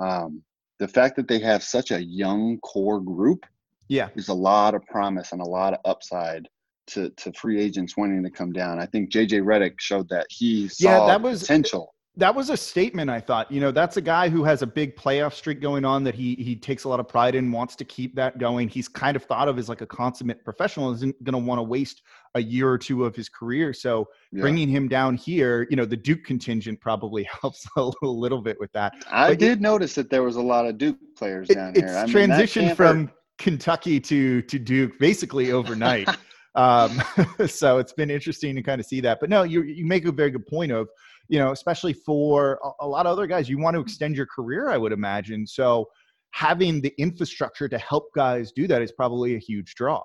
Um, 0.00 0.44
the 0.82 0.88
fact 0.88 1.16
that 1.16 1.28
they 1.28 1.38
have 1.38 1.62
such 1.62 1.90
a 1.90 2.02
young 2.02 2.58
core 2.58 3.00
group 3.00 3.46
yeah 3.88 4.08
there's 4.14 4.28
a 4.28 4.34
lot 4.34 4.74
of 4.74 4.82
promise 4.86 5.32
and 5.32 5.40
a 5.40 5.48
lot 5.58 5.72
of 5.74 5.80
upside 5.84 6.48
to 6.86 7.10
to 7.10 7.32
free 7.32 7.60
agents 7.60 7.96
wanting 7.96 8.22
to 8.22 8.30
come 8.30 8.52
down. 8.52 8.78
I 8.78 8.86
think 8.86 9.10
JJ 9.10 9.42
Redick 9.42 9.80
showed 9.80 10.08
that 10.08 10.26
he 10.30 10.68
saw 10.68 10.90
yeah, 10.90 11.06
that 11.06 11.22
was, 11.22 11.40
potential. 11.40 11.94
That 12.16 12.34
was 12.34 12.50
a 12.50 12.56
statement 12.56 13.10
I 13.10 13.20
thought. 13.20 13.50
You 13.50 13.60
know, 13.60 13.70
that's 13.70 13.96
a 13.96 14.00
guy 14.00 14.28
who 14.28 14.44
has 14.44 14.62
a 14.62 14.66
big 14.66 14.96
playoff 14.96 15.32
streak 15.32 15.60
going 15.60 15.84
on 15.84 16.04
that 16.04 16.14
he 16.14 16.34
he 16.34 16.56
takes 16.56 16.84
a 16.84 16.88
lot 16.88 17.00
of 17.00 17.08
pride 17.08 17.34
in, 17.34 17.50
wants 17.50 17.76
to 17.76 17.84
keep 17.84 18.14
that 18.16 18.38
going. 18.38 18.68
He's 18.68 18.88
kind 18.88 19.16
of 19.16 19.24
thought 19.24 19.48
of 19.48 19.58
as 19.58 19.68
like 19.68 19.80
a 19.80 19.86
consummate 19.86 20.44
professional, 20.44 20.92
isn't 20.92 21.22
going 21.24 21.32
to 21.32 21.38
want 21.38 21.58
to 21.58 21.62
waste 21.62 22.02
a 22.34 22.42
year 22.42 22.68
or 22.68 22.78
two 22.78 23.04
of 23.04 23.14
his 23.14 23.28
career. 23.28 23.72
So 23.72 24.08
yeah. 24.32 24.40
bringing 24.40 24.68
him 24.68 24.88
down 24.88 25.16
here, 25.16 25.66
you 25.70 25.76
know, 25.76 25.84
the 25.84 25.96
Duke 25.96 26.24
contingent 26.24 26.80
probably 26.80 27.24
helps 27.40 27.66
a 27.76 27.82
little, 27.82 28.18
little 28.18 28.42
bit 28.42 28.58
with 28.58 28.72
that. 28.72 28.94
I 29.10 29.30
but 29.30 29.38
did 29.38 29.58
it, 29.58 29.60
notice 29.60 29.94
that 29.94 30.10
there 30.10 30.22
was 30.22 30.36
a 30.36 30.42
lot 30.42 30.66
of 30.66 30.78
Duke 30.78 30.98
players 31.16 31.48
down 31.48 31.70
it, 31.70 31.76
here. 31.76 31.86
It's 31.86 31.96
I 31.96 32.06
mean, 32.06 32.14
transitioned 32.14 32.76
from 32.76 33.06
hurt. 33.06 33.16
Kentucky 33.38 34.00
to 34.00 34.42
to 34.42 34.58
Duke 34.58 34.98
basically 34.98 35.52
overnight. 35.52 36.08
um, 36.54 37.02
so 37.46 37.78
it's 37.78 37.92
been 37.92 38.10
interesting 38.10 38.54
to 38.56 38.62
kind 38.62 38.80
of 38.80 38.86
see 38.86 39.00
that. 39.00 39.18
But 39.20 39.30
no, 39.30 39.42
you 39.42 39.62
you 39.62 39.84
make 39.84 40.04
a 40.06 40.12
very 40.12 40.30
good 40.30 40.46
point 40.46 40.72
of, 40.72 40.88
you 41.28 41.38
know, 41.38 41.52
especially 41.52 41.92
for 41.92 42.58
a, 42.64 42.84
a 42.84 42.86
lot 42.86 43.06
of 43.06 43.12
other 43.12 43.26
guys, 43.26 43.48
you 43.48 43.58
want 43.58 43.74
to 43.74 43.80
extend 43.80 44.16
your 44.16 44.26
career, 44.26 44.70
I 44.70 44.78
would 44.78 44.92
imagine. 44.92 45.46
So 45.46 45.88
having 46.30 46.80
the 46.80 46.94
infrastructure 46.98 47.68
to 47.68 47.78
help 47.78 48.08
guys 48.14 48.52
do 48.52 48.66
that 48.66 48.82
is 48.82 48.92
probably 48.92 49.34
a 49.34 49.38
huge 49.38 49.74
draw. 49.74 50.02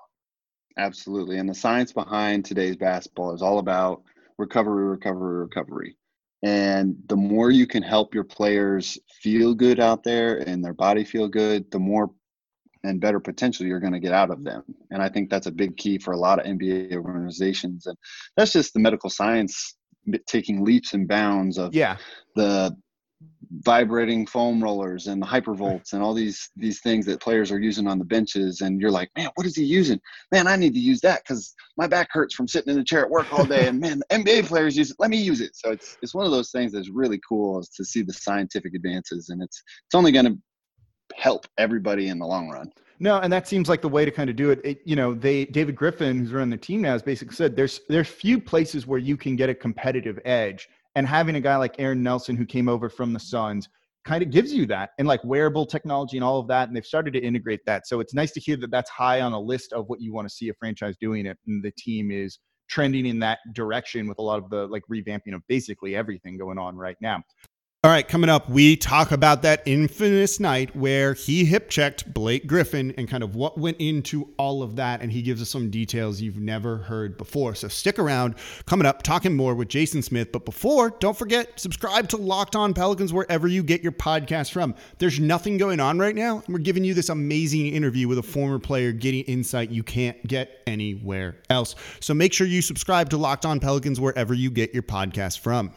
Absolutely. 0.78 1.38
And 1.38 1.48
the 1.48 1.54
science 1.54 1.92
behind 1.92 2.44
today's 2.44 2.76
basketball 2.76 3.34
is 3.34 3.42
all 3.42 3.58
about 3.58 4.02
recovery, 4.38 4.86
recovery, 4.86 5.38
recovery. 5.38 5.96
And 6.44 6.96
the 7.08 7.16
more 7.16 7.50
you 7.50 7.66
can 7.66 7.82
help 7.82 8.14
your 8.14 8.24
players 8.24 8.96
feel 9.20 9.54
good 9.54 9.80
out 9.80 10.04
there 10.04 10.38
and 10.38 10.64
their 10.64 10.72
body 10.72 11.04
feel 11.04 11.28
good, 11.28 11.68
the 11.72 11.80
more 11.80 12.10
and 12.84 13.00
better 13.00 13.18
potential 13.18 13.66
you're 13.66 13.80
going 13.80 13.92
to 13.92 13.98
get 13.98 14.12
out 14.12 14.30
of 14.30 14.44
them. 14.44 14.62
And 14.92 15.02
I 15.02 15.08
think 15.08 15.30
that's 15.30 15.48
a 15.48 15.52
big 15.52 15.76
key 15.76 15.98
for 15.98 16.12
a 16.12 16.16
lot 16.16 16.38
of 16.38 16.46
NBA 16.46 16.94
organizations. 16.94 17.86
And 17.86 17.96
that's 18.36 18.52
just 18.52 18.72
the 18.72 18.78
medical 18.78 19.10
science 19.10 19.74
taking 20.26 20.64
leaps 20.64 20.94
and 20.94 21.08
bounds 21.08 21.58
of 21.58 21.74
yeah. 21.74 21.96
the 22.36 22.76
vibrating 23.50 24.26
foam 24.26 24.62
rollers 24.62 25.06
and 25.06 25.20
the 25.22 25.26
hypervolts 25.26 25.92
and 25.92 26.02
all 26.02 26.14
these 26.14 26.50
these 26.56 26.80
things 26.80 27.06
that 27.06 27.20
players 27.20 27.50
are 27.50 27.58
using 27.58 27.86
on 27.86 27.98
the 27.98 28.04
benches. 28.04 28.60
And 28.60 28.80
you're 28.80 28.90
like 28.90 29.10
man 29.16 29.30
what 29.34 29.46
is 29.46 29.56
he 29.56 29.64
using? 29.64 30.00
Man 30.32 30.46
i 30.46 30.56
need 30.56 30.74
to 30.74 30.80
use 30.80 31.00
that 31.02 31.22
because 31.22 31.54
my 31.76 31.86
back 31.86 32.08
hurts 32.10 32.34
from 32.34 32.48
sitting 32.48 32.70
in 32.70 32.78
the 32.78 32.84
chair 32.84 33.04
at 33.04 33.10
work 33.10 33.32
all 33.32 33.44
day. 33.44 33.68
And 33.68 33.80
man 33.80 34.02
nba 34.10 34.46
players 34.46 34.76
use 34.76 34.90
it. 34.90 34.96
Let 34.98 35.10
me 35.10 35.18
use 35.18 35.40
it. 35.40 35.56
So 35.56 35.70
it's 35.70 35.96
it's 36.02 36.14
one 36.14 36.26
of 36.26 36.32
those 36.32 36.50
things 36.50 36.72
that's 36.72 36.90
really 36.90 37.20
cool 37.26 37.60
is 37.60 37.68
to 37.70 37.84
see 37.84 38.02
the 38.02 38.12
scientific 38.12 38.74
advances 38.74 39.28
and 39.30 39.42
it's 39.42 39.62
it's 39.86 39.94
only 39.94 40.12
going 40.12 40.26
to 40.26 40.38
help 41.14 41.46
everybody 41.58 42.08
in 42.08 42.18
the 42.18 42.26
long 42.26 42.48
run. 42.48 42.72
No, 43.00 43.18
and 43.18 43.32
that 43.32 43.46
seems 43.46 43.68
like 43.68 43.80
the 43.80 43.88
way 43.88 44.04
to 44.04 44.10
kind 44.10 44.28
of 44.28 44.36
do 44.36 44.50
it. 44.50 44.60
it. 44.64 44.80
You 44.84 44.96
know, 44.96 45.14
they 45.14 45.44
David 45.44 45.76
Griffin, 45.76 46.18
who's 46.18 46.32
running 46.32 46.50
the 46.50 46.56
team 46.56 46.82
now, 46.82 46.92
has 46.92 47.02
basically 47.02 47.36
said 47.36 47.54
there's 47.54 47.80
there's 47.88 48.08
few 48.08 48.40
places 48.40 48.86
where 48.86 48.98
you 48.98 49.16
can 49.16 49.36
get 49.36 49.48
a 49.48 49.54
competitive 49.54 50.18
edge 50.24 50.68
and 50.98 51.06
having 51.06 51.36
a 51.36 51.40
guy 51.40 51.54
like 51.54 51.76
Aaron 51.78 52.02
Nelson 52.02 52.34
who 52.34 52.44
came 52.44 52.68
over 52.68 52.88
from 52.88 53.12
the 53.12 53.20
Suns 53.20 53.68
kind 54.04 54.20
of 54.20 54.32
gives 54.32 54.52
you 54.52 54.66
that 54.66 54.90
and 54.98 55.06
like 55.06 55.22
wearable 55.22 55.64
technology 55.64 56.16
and 56.16 56.24
all 56.24 56.40
of 56.40 56.48
that 56.48 56.66
and 56.66 56.76
they've 56.76 56.84
started 56.84 57.12
to 57.12 57.20
integrate 57.20 57.60
that. 57.66 57.86
So 57.86 58.00
it's 58.00 58.14
nice 58.14 58.32
to 58.32 58.40
hear 58.40 58.56
that 58.56 58.72
that's 58.72 58.90
high 58.90 59.20
on 59.20 59.32
a 59.32 59.38
list 59.38 59.72
of 59.72 59.88
what 59.88 60.00
you 60.00 60.12
want 60.12 60.28
to 60.28 60.34
see 60.34 60.48
a 60.48 60.54
franchise 60.54 60.96
doing 61.00 61.24
it 61.24 61.38
and 61.46 61.62
the 61.62 61.70
team 61.78 62.10
is 62.10 62.40
trending 62.68 63.06
in 63.06 63.20
that 63.20 63.38
direction 63.54 64.08
with 64.08 64.18
a 64.18 64.22
lot 64.22 64.42
of 64.42 64.50
the 64.50 64.66
like 64.66 64.82
revamping 64.90 65.36
of 65.36 65.42
basically 65.46 65.94
everything 65.94 66.36
going 66.36 66.58
on 66.58 66.74
right 66.74 66.96
now 67.00 67.22
all 67.84 67.92
right, 67.92 68.08
coming 68.08 68.28
up, 68.28 68.48
we 68.48 68.76
talk 68.76 69.12
about 69.12 69.42
that 69.42 69.62
infamous 69.64 70.40
night 70.40 70.74
where 70.74 71.14
he 71.14 71.44
hip 71.44 71.70
checked 71.70 72.12
Blake 72.12 72.48
Griffin 72.48 72.92
and 72.98 73.08
kind 73.08 73.22
of 73.22 73.36
what 73.36 73.56
went 73.56 73.76
into 73.78 74.34
all 74.36 74.64
of 74.64 74.74
that. 74.74 75.00
And 75.00 75.12
he 75.12 75.22
gives 75.22 75.40
us 75.40 75.48
some 75.48 75.70
details 75.70 76.20
you've 76.20 76.40
never 76.40 76.78
heard 76.78 77.16
before. 77.16 77.54
So 77.54 77.68
stick 77.68 78.00
around. 78.00 78.34
Coming 78.66 78.84
up, 78.84 79.04
talking 79.04 79.36
more 79.36 79.54
with 79.54 79.68
Jason 79.68 80.02
Smith. 80.02 80.32
But 80.32 80.44
before, 80.44 80.90
don't 80.98 81.16
forget, 81.16 81.52
subscribe 81.60 82.08
to 82.08 82.16
Locked 82.16 82.56
On 82.56 82.74
Pelicans 82.74 83.12
wherever 83.12 83.46
you 83.46 83.62
get 83.62 83.80
your 83.80 83.92
podcast 83.92 84.50
from. 84.50 84.74
There's 84.98 85.20
nothing 85.20 85.56
going 85.56 85.78
on 85.78 86.00
right 86.00 86.16
now. 86.16 86.42
And 86.44 86.52
we're 86.52 86.58
giving 86.58 86.82
you 86.82 86.94
this 86.94 87.10
amazing 87.10 87.68
interview 87.68 88.08
with 88.08 88.18
a 88.18 88.24
former 88.24 88.58
player 88.58 88.90
getting 88.90 89.22
insight 89.26 89.70
you 89.70 89.84
can't 89.84 90.20
get 90.26 90.62
anywhere 90.66 91.36
else. 91.48 91.76
So 92.00 92.12
make 92.12 92.32
sure 92.32 92.48
you 92.48 92.60
subscribe 92.60 93.08
to 93.10 93.16
Locked 93.16 93.46
On 93.46 93.60
Pelicans 93.60 94.00
wherever 94.00 94.34
you 94.34 94.50
get 94.50 94.74
your 94.74 94.82
podcast 94.82 95.38
from. 95.38 95.72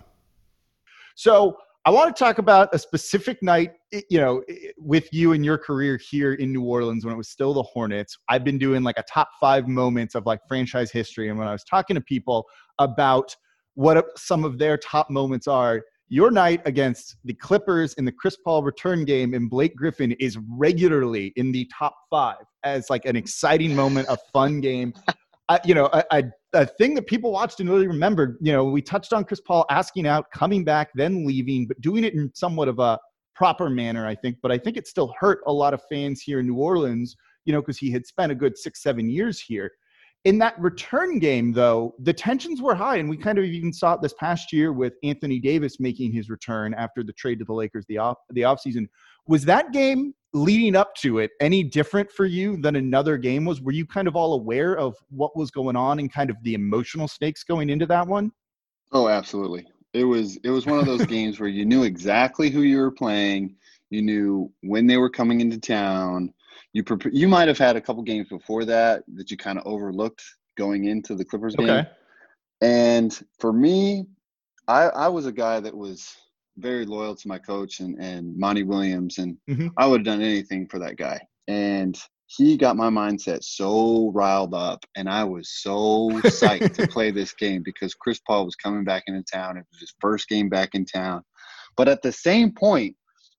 So, 1.14 1.58
I 1.84 1.90
want 1.90 2.16
to 2.16 2.24
talk 2.24 2.38
about 2.38 2.70
a 2.74 2.80
specific 2.80 3.42
night, 3.42 3.72
you 3.92 4.20
know, 4.22 4.44
with 4.78 5.12
you 5.12 5.34
and 5.34 5.44
your 5.44 5.58
career 5.58 5.98
here 5.98 6.36
in 6.36 6.52
New 6.52 6.64
Orleans 6.64 7.04
when 7.04 7.14
it 7.14 7.18
was 7.18 7.30
still 7.30 7.56
the 7.56 7.64
Hornets. 7.64 8.20
I've 8.30 8.44
been 8.44 8.60
doing 8.60 8.84
like 8.84 9.00
a 9.00 9.04
top 9.04 9.30
five 9.40 9.68
moments 9.68 10.14
of 10.14 10.28
like 10.28 10.42
franchise 10.48 10.92
history. 10.92 11.30
And 11.30 11.40
when 11.40 11.48
I 11.48 11.54
was 11.54 11.64
talking 11.64 11.96
to 11.96 12.02
people 12.02 12.46
about 12.78 13.36
what 13.74 14.06
some 14.16 14.46
of 14.46 14.60
their 14.60 14.78
top 14.78 15.10
moments 15.10 15.48
are, 15.48 15.82
your 16.08 16.30
night 16.30 16.62
against 16.66 17.16
the 17.24 17.34
Clippers 17.34 17.96
in 17.96 18.06
the 18.06 18.12
Chris 18.12 18.38
Paul 18.38 18.62
return 18.62 19.04
game 19.04 19.34
and 19.34 19.50
Blake 19.50 19.76
Griffin 19.76 20.12
is 20.20 20.38
regularly 20.50 21.34
in 21.36 21.52
the 21.52 21.68
top 21.76 21.96
five 22.12 22.44
as 22.64 22.92
like 22.92 23.06
an 23.06 23.16
exciting 23.16 23.76
moment, 23.76 24.08
a 24.08 24.18
fun 24.32 24.62
game. 24.62 24.94
I, 25.50 25.60
you 25.66 25.74
know, 25.74 25.90
a, 25.94 26.04
a, 26.12 26.24
a, 26.54 26.66
thing 26.66 26.94
that 26.96 27.08
people 27.08 27.32
watched 27.32 27.60
and 27.60 27.70
really 27.70 27.88
remembered. 27.88 28.38
You 28.42 28.54
know, 28.54 28.66
we 28.66 28.82
touched 28.82 29.14
on 29.14 29.24
Chris 29.24 29.42
Paul 29.42 29.66
asking 29.70 30.08
out, 30.08 30.26
coming 30.32 30.64
back, 30.64 30.90
then 30.96 31.26
leaving, 31.26 31.68
but 31.68 31.80
doing 31.82 32.04
it 32.04 32.14
in 32.14 32.32
somewhat 32.34 32.68
of 32.68 32.80
a 32.80 33.00
proper 33.36 33.70
manner, 33.70 34.06
I 34.06 34.16
think. 34.16 34.38
But 34.42 34.52
I 34.52 34.58
think 34.58 34.78
it 34.78 34.88
still 34.88 35.14
hurt 35.20 35.40
a 35.48 35.54
lot 35.54 35.74
of 35.74 35.82
fans 35.90 36.22
here 36.22 36.40
in 36.40 36.48
New 36.48 36.58
Orleans, 36.58 37.16
you 37.46 37.54
know, 37.54 37.62
because 37.62 37.78
he 37.78 37.92
had 37.92 38.06
spent 38.06 38.32
a 38.32 38.36
good 38.36 38.58
six, 38.58 38.84
seven 38.84 39.10
years 39.10 39.40
here. 39.40 39.72
In 40.24 40.38
that 40.38 40.60
return 40.60 41.18
game, 41.18 41.52
though, 41.52 41.96
the 41.98 42.14
tensions 42.14 42.62
were 42.62 42.76
high, 42.76 42.98
and 42.98 43.10
we 43.10 43.18
kind 43.18 43.40
of 43.40 43.46
even 43.46 43.74
saw 43.74 43.94
it 43.94 44.04
this 44.04 44.14
past 44.20 44.54
year 44.54 44.72
with 44.72 44.94
Anthony 45.04 45.40
Davis 45.40 45.80
making 45.80 46.12
his 46.12 46.30
return 46.30 46.76
after 46.76 47.04
the 47.04 47.14
trade 47.14 47.40
to 47.40 47.46
the 47.46 47.54
Lakers 47.54 47.86
the 47.90 47.98
off 47.98 48.18
the 48.30 48.42
offseason. 48.42 48.88
Was 49.28 49.46
that 49.46 49.72
game 49.72 50.14
leading 50.34 50.76
up 50.76 50.96
to 50.96 51.20
it 51.20 51.32
any 51.40 51.64
different 51.64 52.12
for 52.12 52.26
you 52.26 52.58
than 52.58 52.76
another 52.76 53.18
game 53.18 53.46
was? 53.46 53.62
Were 53.62 53.72
you 53.72 53.86
kind 53.86 54.08
of 54.08 54.16
all 54.16 54.34
aware 54.34 54.78
of 54.78 54.96
what 55.10 55.36
was 55.36 55.52
going 55.52 55.76
on 55.76 56.00
and 56.00 56.12
kind 56.12 56.30
of 56.30 56.38
the 56.44 56.54
emotional 56.54 57.08
stakes 57.08 57.44
going 57.44 57.70
into 57.70 57.86
that 57.88 58.08
one? 58.08 58.32
Oh, 58.92 59.08
absolutely. 59.08 59.66
It 59.94 60.06
was 60.06 60.38
it 60.44 60.50
was 60.50 60.66
one 60.66 60.80
of 60.80 60.86
those 60.86 61.06
games 61.18 61.40
where 61.40 61.50
you 61.50 61.66
knew 61.66 61.84
exactly 61.84 62.50
who 62.50 62.62
you 62.62 62.78
were 62.78 62.92
playing, 62.92 63.56
you 63.90 64.02
knew 64.02 64.52
when 64.62 64.88
they 64.88 64.98
were 64.98 65.10
coming 65.10 65.42
into 65.42 65.60
town, 65.60 66.34
you 66.74 66.84
prep- 66.84 67.14
you 67.14 67.28
might 67.28 67.48
have 67.48 67.58
had 67.58 67.76
a 67.76 67.82
couple 67.82 68.04
games 68.04 68.30
before 68.30 68.66
that 68.66 69.04
that 69.16 69.30
you 69.32 69.38
kind 69.38 69.58
of 69.58 69.66
overlooked 69.66 70.24
going 70.58 70.86
into 70.86 71.16
the 71.16 71.26
Clippers 71.26 71.56
game. 71.56 71.70
Okay. 71.70 71.90
And 72.62 73.18
for 73.40 73.52
me, 73.52 74.06
I 74.68 74.84
I 74.84 75.08
was 75.10 75.26
a 75.26 75.32
guy 75.32 75.60
that 75.60 75.76
was 75.76 76.16
very 76.62 76.86
loyal 76.86 77.16
to 77.16 77.28
my 77.28 77.38
coach 77.40 77.80
and 77.80 77.98
and 78.00 78.38
Monty 78.38 78.64
Williams, 78.64 79.18
and 79.18 79.38
Mhm. 79.50 79.72
I 79.78 79.88
would 79.88 80.02
have 80.02 80.06
done 80.06 80.22
anything 80.22 80.68
for 80.68 80.80
that 80.80 80.98
guy. 80.98 81.20
And 81.48 81.98
he 82.28 82.56
got 82.56 82.78
my 82.78 82.90
mindset 82.90 83.44
so 83.44 84.10
riled 84.12 84.54
up, 84.54 84.86
and 84.96 85.10
I 85.10 85.24
was 85.26 85.50
so 85.62 86.10
psyched 86.24 86.74
to 86.76 86.88
play 86.88 87.12
this 87.12 87.34
game 87.34 87.62
because 87.64 87.94
Chris 87.94 88.22
Paul 88.26 88.46
was 88.46 88.56
coming 88.56 88.84
back 88.86 89.04
into 89.08 89.24
town. 89.24 89.58
It 89.58 89.66
was 89.72 89.82
his 89.82 89.94
first 90.00 90.30
game 90.30 90.48
back 90.48 90.70
in 90.74 90.86
town. 90.86 91.24
But 91.76 91.90
at 91.90 92.02
the 92.02 92.12
same 92.12 92.52
point, 92.54 92.96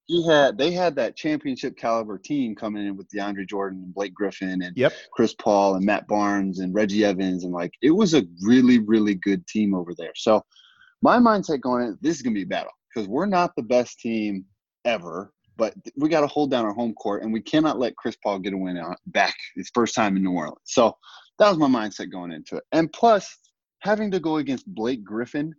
he 0.06 0.26
had 0.26 0.58
they 0.58 0.72
had 0.72 0.94
that 0.96 1.16
championship 1.16 1.76
caliber 1.76 2.18
team 2.18 2.54
coming 2.54 2.86
in 2.86 2.96
with 2.96 3.08
DeAndre 3.08 3.48
Jordan 3.48 3.82
and 3.84 3.94
Blake 3.94 4.12
Griffin 4.12 4.60
and 4.62 4.76
Yep. 4.76 4.92
Chris 5.12 5.34
Paul 5.34 5.76
and 5.76 5.86
Matt 5.86 6.06
Barnes 6.08 6.58
and 6.58 6.74
Reggie 6.74 7.04
Evans 7.04 7.44
and 7.44 7.52
like 7.52 7.72
it 7.82 7.92
was 7.92 8.12
a 8.12 8.24
really 8.42 8.78
really 8.78 9.14
good 9.14 9.46
team 9.46 9.74
over 9.74 9.94
there. 9.96 10.12
So 10.16 10.42
my 11.02 11.18
mindset 11.18 11.60
going 11.60 11.84
in, 11.86 11.98
this 12.02 12.16
is 12.16 12.22
gonna 12.22 12.34
be 12.34 12.42
a 12.42 12.46
battle 12.46 12.72
because 12.92 13.08
we're 13.08 13.26
not 13.26 13.54
the 13.56 13.62
best 13.62 14.00
team 14.00 14.44
ever, 14.84 15.32
but 15.56 15.74
we 15.96 16.08
got 16.08 16.20
to 16.22 16.26
hold 16.26 16.50
down 16.50 16.64
our 16.64 16.72
home 16.72 16.94
court 16.94 17.22
and 17.22 17.32
we 17.32 17.40
cannot 17.40 17.78
let 17.78 17.96
Chris 17.96 18.16
Paul 18.22 18.38
get 18.38 18.52
a 18.52 18.56
win 18.56 18.78
on 18.78 18.94
back 19.06 19.34
his 19.54 19.70
first 19.74 19.94
time 19.94 20.16
in 20.16 20.22
New 20.22 20.32
Orleans. 20.32 20.58
So 20.64 20.96
that 21.38 21.48
was 21.48 21.58
my 21.58 21.68
mindset 21.68 22.10
going 22.10 22.32
into 22.32 22.56
it. 22.56 22.64
And 22.72 22.92
plus 22.92 23.38
having 23.80 24.10
to 24.12 24.20
go 24.20 24.36
against 24.36 24.66
Blake 24.66 25.04
Griffin 25.04 25.54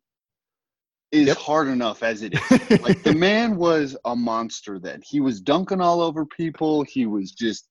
is 1.11 1.27
Yep. 1.27 1.37
hard 1.37 1.67
enough 1.67 2.01
as 2.01 2.23
it 2.23 2.33
is 2.33 2.81
like 2.81 3.03
the 3.03 3.13
man 3.13 3.55
was 3.55 3.95
a 4.05 4.15
monster 4.15 4.79
then 4.79 4.99
he 5.05 5.19
was 5.19 5.39
dunking 5.41 5.79
all 5.79 6.01
over 6.01 6.25
people 6.25 6.81
he 6.81 7.05
was 7.05 7.31
just 7.31 7.69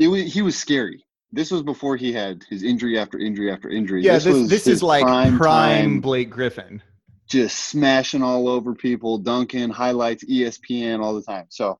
it 0.00 0.08
was 0.08 0.34
he 0.34 0.42
was 0.42 0.58
scary 0.58 1.00
this 1.32 1.50
was 1.50 1.62
before 1.62 1.96
he 1.96 2.12
had 2.12 2.42
his 2.50 2.62
injury 2.62 2.98
after 2.98 3.18
injury 3.18 3.52
after 3.52 3.68
injury 3.68 4.02
yeah, 4.02 4.14
this 4.14 4.26
was 4.26 4.48
this 4.48 4.66
is 4.66 4.82
like 4.82 5.04
prime 5.04 5.36
prime, 5.36 6.00
Blake 6.00 6.30
Griffin. 6.30 6.82
Just 7.26 7.58
smashing 7.68 8.22
all 8.22 8.48
over 8.48 8.74
people 8.74 9.18
dunking 9.18 9.70
highlights 9.70 10.24
espn 10.24 11.02
all 11.02 11.14
the 11.14 11.22
time. 11.22 11.46
So 11.48 11.78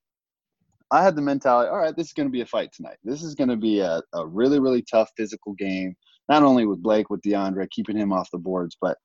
i 0.93 1.03
had 1.03 1.17
the 1.17 1.23
mentality 1.23 1.69
all 1.69 1.79
right 1.79 1.97
this 1.97 2.07
is 2.07 2.13
going 2.13 2.29
to 2.29 2.33
be 2.33 2.43
a 2.43 2.47
fight 2.47 2.71
tonight. 2.73 2.99
This 3.05 3.23
is 3.23 3.35
going 3.35 3.49
to 3.49 3.57
be 3.57 3.81
a, 3.81 4.03
a 4.15 4.27
really 4.27 4.61
really 4.61 4.83
tough 4.83 5.11
physical 5.17 5.55
game 5.55 5.95
not 6.29 6.43
only 6.43 6.67
with 6.67 6.83
blake 6.83 7.11
with 7.11 7.23
deandre 7.23 7.69
keeping 7.71 7.97
him 7.97 8.13
off 8.13 8.31
the 8.31 8.39
boards 8.39 8.77
but 8.81 8.97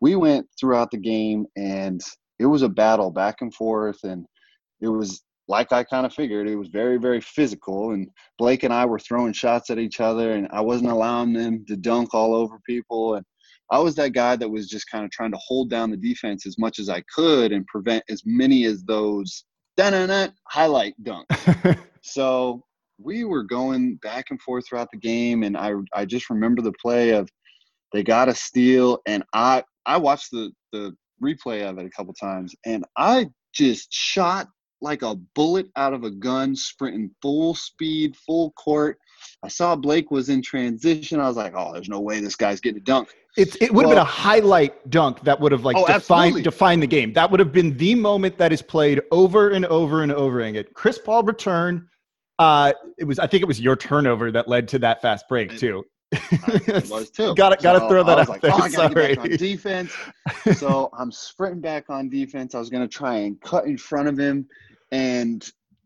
we 0.00 0.16
went 0.16 0.46
throughout 0.58 0.90
the 0.90 0.96
game 0.96 1.46
and 1.56 2.00
it 2.38 2.46
was 2.46 2.62
a 2.62 2.68
battle 2.68 3.10
back 3.10 3.40
and 3.40 3.54
forth 3.54 4.02
and 4.04 4.26
it 4.80 4.88
was 4.88 5.22
like 5.46 5.72
I 5.72 5.84
kind 5.84 6.06
of 6.06 6.12
figured 6.12 6.48
it 6.48 6.56
was 6.56 6.68
very 6.68 6.98
very 6.98 7.20
physical 7.20 7.92
and 7.92 8.08
Blake 8.38 8.62
and 8.62 8.72
I 8.72 8.86
were 8.86 8.98
throwing 8.98 9.32
shots 9.32 9.70
at 9.70 9.78
each 9.78 10.00
other 10.00 10.32
and 10.32 10.48
I 10.50 10.60
wasn't 10.60 10.90
allowing 10.90 11.32
them 11.32 11.64
to 11.66 11.76
dunk 11.76 12.14
all 12.14 12.34
over 12.34 12.60
people 12.66 13.14
and 13.14 13.26
I 13.70 13.78
was 13.78 13.94
that 13.96 14.12
guy 14.12 14.36
that 14.36 14.48
was 14.48 14.68
just 14.68 14.90
kind 14.90 15.04
of 15.04 15.10
trying 15.10 15.32
to 15.32 15.38
hold 15.38 15.70
down 15.70 15.90
the 15.90 15.96
defense 15.96 16.46
as 16.46 16.58
much 16.58 16.78
as 16.78 16.88
I 16.88 17.02
could 17.14 17.52
and 17.52 17.66
prevent 17.66 18.04
as 18.08 18.22
many 18.24 18.64
as 18.64 18.82
those 18.84 19.44
highlight 20.48 20.94
dunks. 21.02 21.78
So 22.04 22.62
we 22.98 23.24
were 23.24 23.42
going 23.42 23.96
back 23.96 24.26
and 24.30 24.40
forth 24.40 24.68
throughout 24.68 24.88
the 24.92 24.98
game, 24.98 25.42
and 25.42 25.56
I 25.56 25.72
I 25.94 26.04
just 26.04 26.28
remember 26.30 26.62
the 26.62 26.74
play 26.80 27.10
of 27.10 27.28
they 27.92 28.02
got 28.02 28.28
a 28.28 28.34
steal, 28.34 28.98
and 29.06 29.24
I 29.32 29.64
I 29.86 29.96
watched 29.96 30.30
the 30.30 30.52
the 30.72 30.94
replay 31.22 31.68
of 31.68 31.78
it 31.78 31.86
a 31.86 31.90
couple 31.90 32.12
times, 32.14 32.54
and 32.66 32.84
I 32.98 33.28
just 33.54 33.90
shot 33.90 34.48
like 34.82 35.02
a 35.02 35.16
bullet 35.34 35.66
out 35.76 35.94
of 35.94 36.04
a 36.04 36.10
gun, 36.10 36.54
sprinting 36.54 37.10
full 37.22 37.54
speed, 37.54 38.14
full 38.16 38.50
court. 38.52 38.98
I 39.42 39.48
saw 39.48 39.76
Blake 39.76 40.10
was 40.10 40.28
in 40.28 40.42
transition. 40.42 41.20
I 41.20 41.28
was 41.28 41.36
like, 41.36 41.54
oh, 41.56 41.72
there's 41.72 41.88
no 41.88 42.00
way 42.00 42.20
this 42.20 42.36
guy's 42.36 42.60
getting 42.60 42.78
a 42.80 42.84
dunk. 42.84 43.08
It's 43.36 43.56
it 43.60 43.72
would 43.74 43.84
have 43.84 43.90
been 43.90 43.98
a 43.98 44.04
highlight 44.04 44.88
dunk 44.90 45.20
that 45.22 45.40
would 45.40 45.50
have 45.52 45.64
like 45.64 45.76
Oh, 45.76 45.86
defined 45.86 46.44
defined 46.44 46.82
the 46.82 46.86
game. 46.86 47.12
That 47.14 47.30
would 47.30 47.40
have 47.40 47.52
been 47.52 47.76
the 47.76 47.94
moment 47.96 48.38
that 48.38 48.52
is 48.52 48.62
played 48.62 49.00
over 49.10 49.50
and 49.50 49.66
over 49.66 50.02
and 50.02 50.12
over 50.12 50.40
again. 50.40 50.64
Chris 50.74 50.98
Paul 50.98 51.24
return. 51.24 51.88
Uh, 52.38 52.72
it 52.98 53.04
was 53.04 53.18
I 53.18 53.26
think 53.26 53.42
it 53.42 53.46
was 53.46 53.60
your 53.60 53.74
turnover 53.76 54.30
that 54.32 54.46
led 54.48 54.68
to 54.68 54.78
that 54.80 55.02
fast 55.02 55.28
break 55.28 55.58
too. 55.58 55.84
It 56.12 56.88
was 56.88 57.10
too. 57.10 57.34
Gotta- 57.36 57.60
gotta 57.62 57.80
So 57.80 57.88
throw 57.88 58.04
that 58.04 58.18
I 58.18 58.20
was 58.20 58.28
out 58.28 58.32
like, 58.34 58.40
there. 58.40 58.52
Oh, 58.52 58.56
I 58.56 58.68
gotta 58.68 58.94
get 58.94 58.94
back 58.94 59.14
Sorry. 59.16 59.32
on 59.32 59.36
defense. 59.36 59.92
so 60.56 60.90
I'm 60.96 61.10
sprinting 61.10 61.60
back 61.60 61.90
on 61.90 62.08
defense. 62.08 62.54
I 62.54 62.60
was 62.60 62.70
gonna 62.70 62.86
try 62.88 63.16
and 63.16 63.40
cut 63.40 63.64
in 63.66 63.76
front 63.76 64.06
of 64.08 64.16
him, 64.16 64.46
and 64.92 65.44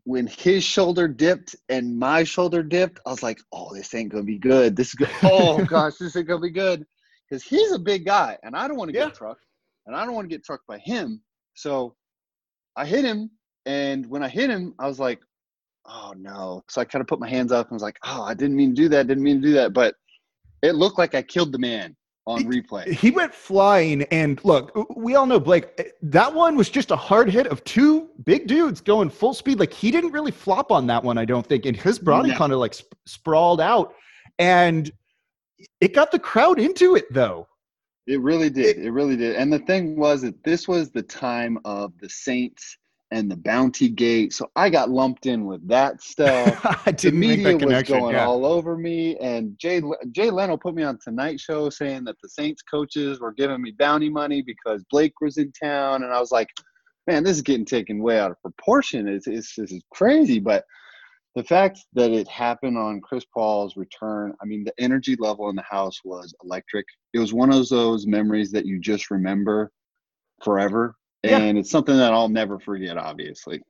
when 0.09 0.25
his 0.25 0.63
shoulder 0.63 1.07
dipped 1.07 1.55
and 1.69 1.95
my 1.95 2.23
shoulder 2.23 2.63
dipped, 2.63 2.99
I 3.05 3.11
was 3.11 3.21
like, 3.21 3.39
"Oh, 3.51 3.75
this 3.75 3.93
ain't 3.93 4.11
gonna 4.11 4.23
be 4.23 4.39
good. 4.39 4.75
This 4.75 4.87
is 4.87 4.93
good. 4.95 5.09
Oh 5.23 5.63
gosh, 5.63 5.97
this 5.99 6.15
ain't 6.15 6.27
gonna 6.27 6.41
be 6.41 6.49
good." 6.49 6.83
Because 7.29 7.43
he's 7.43 7.71
a 7.71 7.77
big 7.77 8.05
guy, 8.07 8.35
and 8.41 8.55
I 8.55 8.67
don't 8.67 8.75
want 8.75 8.89
to 8.89 8.97
Yeah. 8.97 9.05
get 9.05 9.13
trucked, 9.13 9.45
and 9.85 9.95
I 9.95 10.03
don't 10.05 10.15
want 10.15 10.27
to 10.27 10.35
get 10.35 10.43
trucked 10.43 10.65
by 10.65 10.79
him. 10.79 11.21
So 11.53 11.95
I 12.75 12.87
hit 12.87 13.05
him, 13.05 13.29
and 13.67 14.03
when 14.07 14.23
I 14.23 14.29
hit 14.29 14.49
him, 14.49 14.73
I 14.79 14.87
was 14.87 14.99
like, 14.99 15.19
"Oh 15.85 16.15
no!" 16.17 16.63
So 16.71 16.81
I 16.81 16.85
kind 16.85 17.01
of 17.01 17.07
put 17.07 17.19
my 17.19 17.29
hands 17.29 17.51
up 17.51 17.67
and 17.67 17.75
was 17.75 17.83
like, 17.83 17.99
"Oh, 18.03 18.23
I 18.23 18.33
didn't 18.33 18.55
mean 18.55 18.73
to 18.73 18.81
do 18.81 18.89
that. 18.89 19.05
Didn't 19.05 19.23
mean 19.23 19.43
to 19.43 19.47
do 19.47 19.53
that." 19.53 19.73
But 19.73 19.93
it 20.63 20.73
looked 20.73 20.97
like 20.97 21.13
I 21.13 21.21
killed 21.21 21.51
the 21.51 21.59
man 21.59 21.95
on 22.27 22.43
replay. 22.43 22.87
He 22.91 23.11
went 23.11 23.33
flying, 23.33 24.03
and 24.03 24.39
look, 24.43 24.71
we 24.95 25.15
all 25.15 25.25
know 25.25 25.39
Blake. 25.39 25.69
eh, 25.77 25.83
That 26.01 26.33
one 26.33 26.55
was 26.55 26.69
just 26.69 26.91
a 26.91 26.95
hard 26.95 27.29
hit 27.29 27.47
of 27.47 27.63
two 27.63 28.09
big 28.23 28.47
dudes 28.47 28.81
going 28.81 29.09
full 29.09 29.33
speed. 29.33 29.59
Like 29.59 29.73
he 29.73 29.89
didn't 29.91 30.11
really 30.11 30.31
flop 30.31 30.71
on 30.71 30.87
that 30.87 31.03
one, 31.03 31.17
I 31.17 31.25
don't 31.25 31.45
think, 31.45 31.65
and 31.65 31.75
his 31.75 31.97
body 31.99 32.29
No. 32.29 32.37
kind 32.37 32.53
of 32.53 32.59
like 32.59 32.73
sp- 32.77 32.93
sprawled 33.05 33.61
out, 33.61 33.95
and 34.37 34.91
it 35.81 35.93
got 35.93 36.11
the 36.11 36.19
crowd 36.19 36.59
into 36.59 36.95
it 36.95 37.11
though. 37.11 37.47
It 38.07 38.21
really 38.21 38.49
did. 38.49 38.77
It 38.77 38.91
really 38.91 39.15
did. 39.15 39.35
And 39.35 39.51
the 39.51 39.59
thing 39.59 39.95
was 39.95 40.21
that 40.23 40.43
this 40.43 40.67
was 40.67 40.89
the 40.89 41.03
time 41.03 41.59
of 41.65 41.93
the 41.99 42.09
Saints 42.09 42.77
and 43.11 43.29
the 43.29 43.37
Bounty 43.37 43.89
Gate. 43.89 44.33
So 44.33 44.49
I 44.55 44.69
got 44.69 44.89
lumped 44.89 45.25
in 45.25 45.45
with 45.45 45.67
that 45.67 46.01
stuff. 46.01 46.59
I 46.87 46.91
the 46.91 47.11
media 47.11 47.57
was 47.57 47.83
going 47.83 48.15
yeah. 48.15 48.25
all 48.25 48.45
over 48.45 48.77
me. 48.77 49.17
And 49.17 49.57
Jay 49.57 49.81
Jay 50.11 50.29
Leno 50.29 50.57
put 50.57 50.75
me 50.75 50.83
on 50.83 50.99
Tonight 51.03 51.39
Show 51.39 51.69
saying 51.69 52.03
that 52.05 52.17
the 52.21 52.29
Saints 52.29 52.61
coaches 52.61 53.19
were 53.19 53.33
giving 53.33 53.61
me 53.61 53.71
bounty 53.71 54.09
money 54.09 54.41
because 54.41 54.83
Blake 54.91 55.19
was 55.21 55.37
in 55.37 55.51
town. 55.51 56.03
And 56.03 56.13
I 56.13 56.19
was 56.19 56.31
like, 56.31 56.49
man, 57.07 57.23
this 57.23 57.37
is 57.37 57.41
getting 57.41 57.65
taken 57.65 58.03
way 58.03 58.19
out 58.19 58.31
of 58.31 58.41
proportion. 58.41 59.07
It's, 59.07 59.27
it's 59.27 59.55
this 59.55 59.71
is 59.71 59.83
crazy. 59.91 60.39
But 60.39 60.63
the 61.35 61.43
fact 61.43 61.79
that 61.93 62.11
it 62.11 62.27
happened 62.27 62.77
on 62.77 63.01
Chris 63.01 63.25
Paul's 63.33 63.75
return, 63.75 64.33
I 64.41 64.45
mean, 64.45 64.63
the 64.63 64.73
energy 64.79 65.15
level 65.19 65.49
in 65.49 65.55
the 65.55 65.63
house 65.63 65.99
was 66.03 66.33
electric. 66.43 66.85
It 67.13 67.19
was 67.19 67.33
one 67.33 67.51
of 67.51 67.67
those 67.69 68.05
memories 68.05 68.51
that 68.51 68.65
you 68.65 68.79
just 68.79 69.09
remember 69.09 69.71
forever. 70.43 70.95
Yeah. 71.23 71.39
And 71.39 71.57
it's 71.57 71.69
something 71.69 71.97
that 71.97 72.13
I'll 72.13 72.29
never 72.29 72.59
forget, 72.59 72.97
obviously. 72.97 73.61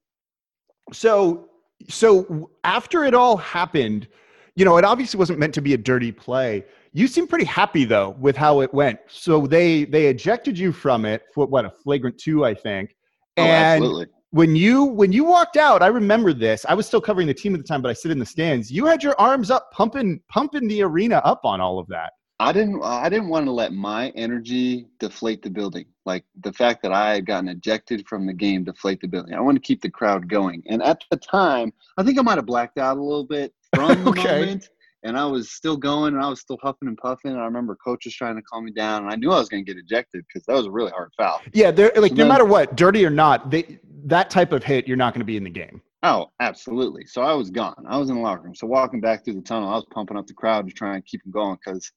So, 0.94 1.50
so 1.88 2.52
after 2.64 3.04
it 3.06 3.14
all 3.14 3.38
happened, 3.38 4.08
you 4.56 4.66
know, 4.66 4.78
it 4.78 4.86
obviously 4.86 5.18
wasn't 5.18 5.40
meant 5.40 5.54
to 5.56 5.62
be 5.62 5.74
a 5.74 5.78
dirty 5.78 6.12
play. 6.12 6.66
You 6.92 7.08
seem 7.08 7.28
pretty 7.28 7.46
happy 7.46 7.86
though 7.86 8.10
with 8.20 8.36
how 8.36 8.62
it 8.62 8.74
went. 8.74 9.00
So 9.08 9.48
they 9.48 9.86
they 9.86 10.08
ejected 10.08 10.58
you 10.58 10.72
from 10.72 11.06
it 11.06 11.24
for 11.34 11.46
what 11.46 11.66
a 11.66 11.70
flagrant 11.70 12.18
two, 12.18 12.44
I 12.44 12.54
think. 12.54 12.96
Oh, 13.38 13.44
And 13.44 13.84
absolutely. 13.84 14.08
when 14.32 14.56
you 14.56 14.84
when 14.86 15.12
you 15.12 15.24
walked 15.24 15.56
out, 15.56 15.82
I 15.82 15.88
remember 15.88 16.34
this. 16.34 16.66
I 16.68 16.74
was 16.74 16.86
still 16.86 17.02
covering 17.02 17.28
the 17.28 17.34
team 17.34 17.54
at 17.54 17.62
the 17.62 17.68
time, 17.68 17.82
but 17.82 17.90
I 17.90 17.94
sit 17.94 18.12
in 18.12 18.20
the 18.20 18.26
stands. 18.26 18.72
You 18.72 18.86
had 18.86 19.04
your 19.04 19.16
arms 19.20 19.50
up, 19.52 19.72
pumping 19.72 20.20
pumping 20.30 20.68
the 20.68 20.82
arena 20.82 21.22
up 21.24 21.42
on 21.46 21.62
all 21.62 21.80
of 21.80 21.88
that. 21.88 22.14
I 22.42 22.54
didn't 22.54 22.82
I 22.84 23.10
didn't 23.10 23.28
want 23.28 23.46
to 23.46 23.52
let 23.52 23.74
my 23.74 24.10
energy 24.10 24.88
deflate 25.00 25.42
the 25.42 25.50
building. 25.50 25.86
Like 26.06 26.24
the 26.42 26.54
fact 26.54 26.82
that 26.84 26.94
I 26.94 27.16
had 27.16 27.26
gotten 27.26 27.50
ejected 27.50 28.08
from 28.08 28.26
the 28.26 28.34
game 28.34 28.64
deflate 28.64 29.02
the 29.02 29.08
building. 29.08 29.34
I 29.34 29.42
wanted 29.42 29.62
to 29.62 29.68
keep 29.68 29.82
the 29.82 29.90
crowd 29.90 30.30
going. 30.30 30.64
And 30.68 30.82
at 30.82 31.04
the 31.12 31.18
time, 31.18 31.74
I 31.98 32.04
think 32.04 32.18
I 32.18 32.22
might 32.22 32.38
have 32.38 32.46
blacked 32.46 32.78
out 32.78 32.98
a 32.98 33.02
little 33.04 33.26
bit 33.26 33.54
from 33.74 34.04
the 34.06 34.06
Okay. 34.12 34.40
moment. 34.42 34.70
And 35.04 35.18
I 35.18 35.26
was 35.26 35.52
still 35.52 35.78
going 35.78 36.14
and 36.14 36.24
I 36.24 36.30
was 36.30 36.40
still 36.42 36.58
huffing 36.62 36.88
and 36.88 36.98
puffing. 36.98 37.32
And 37.32 37.40
I 37.40 37.46
remember 37.46 37.76
coach 37.76 38.06
was 38.06 38.16
trying 38.16 38.36
to 38.36 38.42
calm 38.42 38.66
me 38.66 38.72
down. 38.72 39.04
And 39.04 39.12
I 39.12 39.16
knew 39.16 39.32
I 39.32 39.40
was 39.40 39.50
going 39.50 39.66
to 39.66 39.74
get 39.74 39.80
ejected 39.80 40.26
because 40.28 40.46
that 40.46 40.54
was 40.54 40.66
a 40.66 40.72
really 40.72 40.92
hard 40.92 41.12
foul. 41.18 41.42
Yeah, 41.54 41.72
they're 41.72 41.92
like 41.96 42.14
no 42.14 42.26
matter 42.26 42.46
what, 42.46 42.76
dirty 42.76 43.06
or 43.06 43.10
not, 43.10 43.50
they 43.50 43.80
that 44.06 44.30
type 44.30 44.54
of 44.54 44.64
hit, 44.64 44.88
you're 44.88 44.98
not 44.98 45.14
going 45.14 45.22
to 45.22 45.26
be 45.26 45.38
in 45.38 45.44
the 45.44 45.50
game. 45.50 45.82
Oh, 46.04 46.32
absolutely. 46.40 47.06
So 47.06 47.22
I 47.22 47.34
was 47.34 47.50
gone. 47.50 47.86
I 47.88 47.98
was 47.98 48.10
in 48.10 48.16
the 48.16 48.22
locker 48.22 48.44
room. 48.44 48.56
So 48.56 48.66
walking 48.68 49.02
back 49.02 49.26
through 49.26 49.34
the 49.36 49.42
tunnel, 49.42 49.70
I 49.70 49.76
was 49.76 49.86
pumping 49.92 50.16
up 50.18 50.28
the 50.28 50.34
crowd 50.34 50.68
to 50.68 50.74
try 50.74 50.96
and 50.96 51.06
keep 51.06 51.22
them 51.24 51.32
going 51.32 51.58
because 51.64 51.92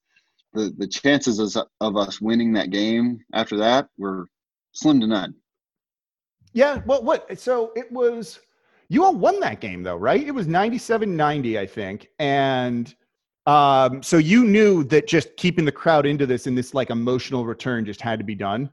the, 0.52 0.74
the 0.76 0.86
chances 0.86 1.38
of, 1.38 1.66
of 1.80 1.96
us 1.96 2.20
winning 2.20 2.52
that 2.52 2.70
game 2.70 3.20
after 3.32 3.56
that 3.58 3.88
were 3.98 4.28
slim 4.72 5.00
to 5.00 5.06
none. 5.06 5.34
Yeah, 6.52 6.80
well, 6.84 7.02
what? 7.02 7.38
So 7.38 7.72
it 7.76 7.90
was, 7.90 8.40
you 8.88 9.04
all 9.04 9.14
won 9.14 9.40
that 9.40 9.60
game 9.60 9.82
though, 9.82 9.96
right? 9.96 10.22
It 10.22 10.32
was 10.32 10.46
97 10.46 11.16
90, 11.16 11.58
I 11.58 11.66
think. 11.66 12.08
And 12.18 12.94
um, 13.46 14.02
so 14.02 14.18
you 14.18 14.44
knew 14.44 14.84
that 14.84 15.08
just 15.08 15.36
keeping 15.36 15.64
the 15.64 15.72
crowd 15.72 16.06
into 16.06 16.26
this 16.26 16.46
and 16.46 16.56
this 16.56 16.74
like 16.74 16.90
emotional 16.90 17.44
return 17.44 17.84
just 17.84 18.00
had 18.00 18.18
to 18.18 18.24
be 18.24 18.34
done. 18.34 18.70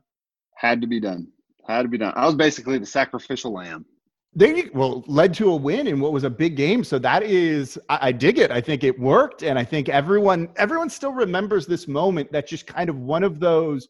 Had 0.55 0.81
to 0.81 0.87
be 0.87 0.99
done. 0.99 1.27
Had 1.67 1.83
to 1.83 1.87
be 1.87 1.97
done. 1.97 2.13
I 2.15 2.25
was 2.25 2.35
basically 2.35 2.77
the 2.77 2.85
sacrificial 2.85 3.53
lamb. 3.53 3.85
There 4.33 4.55
you 4.55 4.69
well 4.73 5.03
led 5.07 5.33
to 5.35 5.51
a 5.51 5.55
win 5.55 5.87
in 5.87 5.99
what 5.99 6.13
was 6.13 6.23
a 6.23 6.29
big 6.29 6.55
game. 6.55 6.83
So 6.83 6.99
that 6.99 7.23
is 7.23 7.79
I, 7.89 8.09
I, 8.09 8.11
dig 8.11 8.37
it. 8.37 8.51
I 8.51 8.61
think 8.61 8.83
it 8.83 8.97
worked, 8.99 9.41
and 9.41 9.57
I 9.57 9.63
think 9.63 9.89
everyone 9.89 10.49
everyone 10.55 10.89
still 10.89 11.11
remembers 11.11 11.65
this 11.65 11.87
moment. 11.87 12.31
That's 12.31 12.49
just 12.49 12.67
kind 12.67 12.89
of 12.89 12.99
one 12.99 13.23
of 13.23 13.39
those 13.39 13.87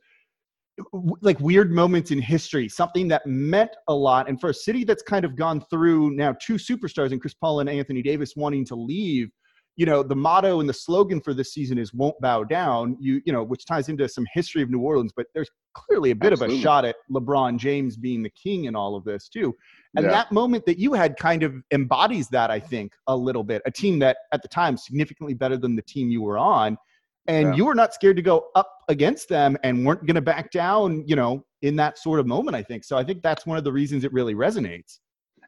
like 1.21 1.39
weird 1.41 1.71
moments 1.71 2.11
in 2.11 2.21
history, 2.21 2.69
something 2.69 3.07
that 3.09 3.25
meant 3.25 3.71
a 3.89 3.93
lot. 3.93 4.29
And 4.29 4.39
for 4.39 4.49
a 4.49 4.53
city 4.53 4.85
that's 4.85 5.03
kind 5.03 5.25
of 5.25 5.35
gone 5.35 5.61
through 5.69 6.11
now 6.11 6.33
two 6.41 6.55
superstars 6.55 7.11
and 7.11 7.19
Chris 7.19 7.33
Paul 7.33 7.59
and 7.59 7.69
Anthony 7.69 8.01
Davis 8.01 8.35
wanting 8.37 8.65
to 8.65 8.75
leave, 8.75 9.29
you 9.79 9.85
know, 9.85 10.03
the 10.03 10.15
motto 10.15 10.59
and 10.59 10.67
the 10.67 10.73
slogan 10.73 11.21
for 11.21 11.33
this 11.33 11.53
season 11.53 11.77
is 11.77 11.93
"Won't 11.93 12.19
bow 12.19 12.43
down." 12.43 12.97
You, 12.99 13.21
you 13.25 13.31
know, 13.31 13.43
which 13.43 13.63
ties 13.65 13.87
into 13.87 14.09
some 14.09 14.25
history 14.33 14.61
of 14.61 14.69
New 14.69 14.79
Orleans, 14.79 15.13
but 15.15 15.27
there's 15.33 15.49
clearly 15.73 16.11
a 16.11 16.15
bit 16.15 16.33
Absolutely. 16.33 16.57
of 16.57 16.59
a 16.59 16.63
shot 16.63 16.83
at 16.83 16.97
LeBron 17.09 17.57
James 17.57 17.95
being 17.95 18.21
the 18.21 18.29
king 18.31 18.65
in 18.65 18.75
all 18.75 18.97
of 18.97 19.05
this 19.05 19.29
too. 19.29 19.55
And 19.95 20.03
yeah. 20.03 20.11
that 20.11 20.33
moment 20.33 20.65
that 20.65 20.79
you 20.79 20.91
had 20.91 21.15
kind 21.15 21.43
of 21.43 21.55
embodies 21.71 22.27
that, 22.27 22.51
I 22.51 22.59
think, 22.59 22.91
a 23.07 23.15
little 23.15 23.45
bit. 23.45 23.61
A 23.65 23.71
team 23.71 23.99
that 23.99 24.17
at 24.33 24.41
the 24.41 24.49
time 24.49 24.75
significantly 24.75 25.33
better 25.33 25.55
than 25.55 25.77
the 25.77 25.81
team 25.83 26.09
you 26.11 26.23
were 26.23 26.37
on, 26.37 26.77
and 27.27 27.47
yeah. 27.47 27.55
you 27.55 27.65
were 27.65 27.75
not 27.75 27.93
scared 27.93 28.17
to 28.17 28.21
go 28.21 28.47
up 28.55 28.69
against 28.89 29.29
them 29.29 29.57
and 29.63 29.85
weren't 29.85 30.05
going 30.05 30.15
to 30.15 30.21
back 30.21 30.51
down. 30.51 31.05
You 31.07 31.15
know, 31.15 31.45
in 31.61 31.77
that 31.77 31.97
sort 31.97 32.19
of 32.19 32.27
moment, 32.27 32.53
I 32.53 32.63
think. 32.63 32.83
So 32.83 32.97
I 32.97 33.05
think 33.05 33.23
that's 33.23 33.45
one 33.45 33.57
of 33.57 33.63
the 33.63 33.71
reasons 33.71 34.03
it 34.03 34.11
really 34.11 34.35
resonates. 34.35 34.99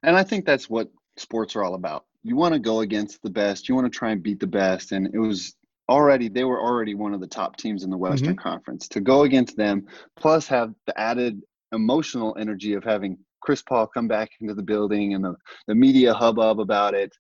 And 0.04 0.16
I 0.16 0.24
think 0.24 0.46
that's 0.46 0.70
what 0.70 0.90
sports 1.18 1.54
are 1.58 1.66
all 1.66 1.74
about 1.76 2.06
you 2.24 2.36
want 2.36 2.54
to 2.54 2.60
go 2.60 2.82
against 2.82 3.22
the 3.24 3.30
best. 3.30 3.68
You 3.68 3.76
want 3.76 3.92
to 3.92 3.98
try 3.98 4.12
and 4.12 4.22
beat 4.22 4.40
the 4.40 4.48
best. 4.48 4.92
And 4.92 5.08
it 5.14 5.20
was 5.20 5.56
already 5.90 6.30
they 6.30 6.44
were 6.44 6.62
already 6.62 6.94
one 6.94 7.14
of 7.14 7.20
the 7.20 7.28
top 7.28 7.58
teams 7.58 7.84
in 7.84 7.90
the 7.90 7.98
Western 7.98 8.36
mm-hmm. 8.36 8.50
Conference. 8.50 8.88
To 8.90 9.02
go 9.02 9.24
against 9.24 9.58
them, 9.58 9.88
plus 10.16 10.48
have 10.48 10.74
the 10.88 11.00
added 11.00 11.42
emotional 11.72 12.36
energy 12.40 12.74
of 12.74 12.84
having 12.84 13.18
Chris 13.42 13.62
Paul 13.62 13.88
come 13.88 14.08
back 14.08 14.30
into 14.40 14.54
the 14.54 14.62
building 14.62 15.14
and 15.14 15.24
the, 15.24 15.36
the 15.68 15.76
media 15.76 16.14
hubbub 16.14 16.60
about 16.60 16.94
it. 16.94 17.16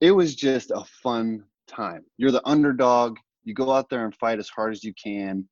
It 0.00 0.12
was 0.12 0.34
just 0.34 0.70
a 0.70 0.84
fun 1.02 1.44
time. 1.66 2.04
You're 2.16 2.30
the 2.30 2.46
underdog. 2.46 3.16
You 3.42 3.54
go 3.54 3.72
out 3.72 3.90
there 3.90 4.04
and 4.04 4.14
fight 4.14 4.38
as 4.38 4.48
hard 4.48 4.72
as 4.72 4.84
you 4.84 4.94
can. 4.94 5.48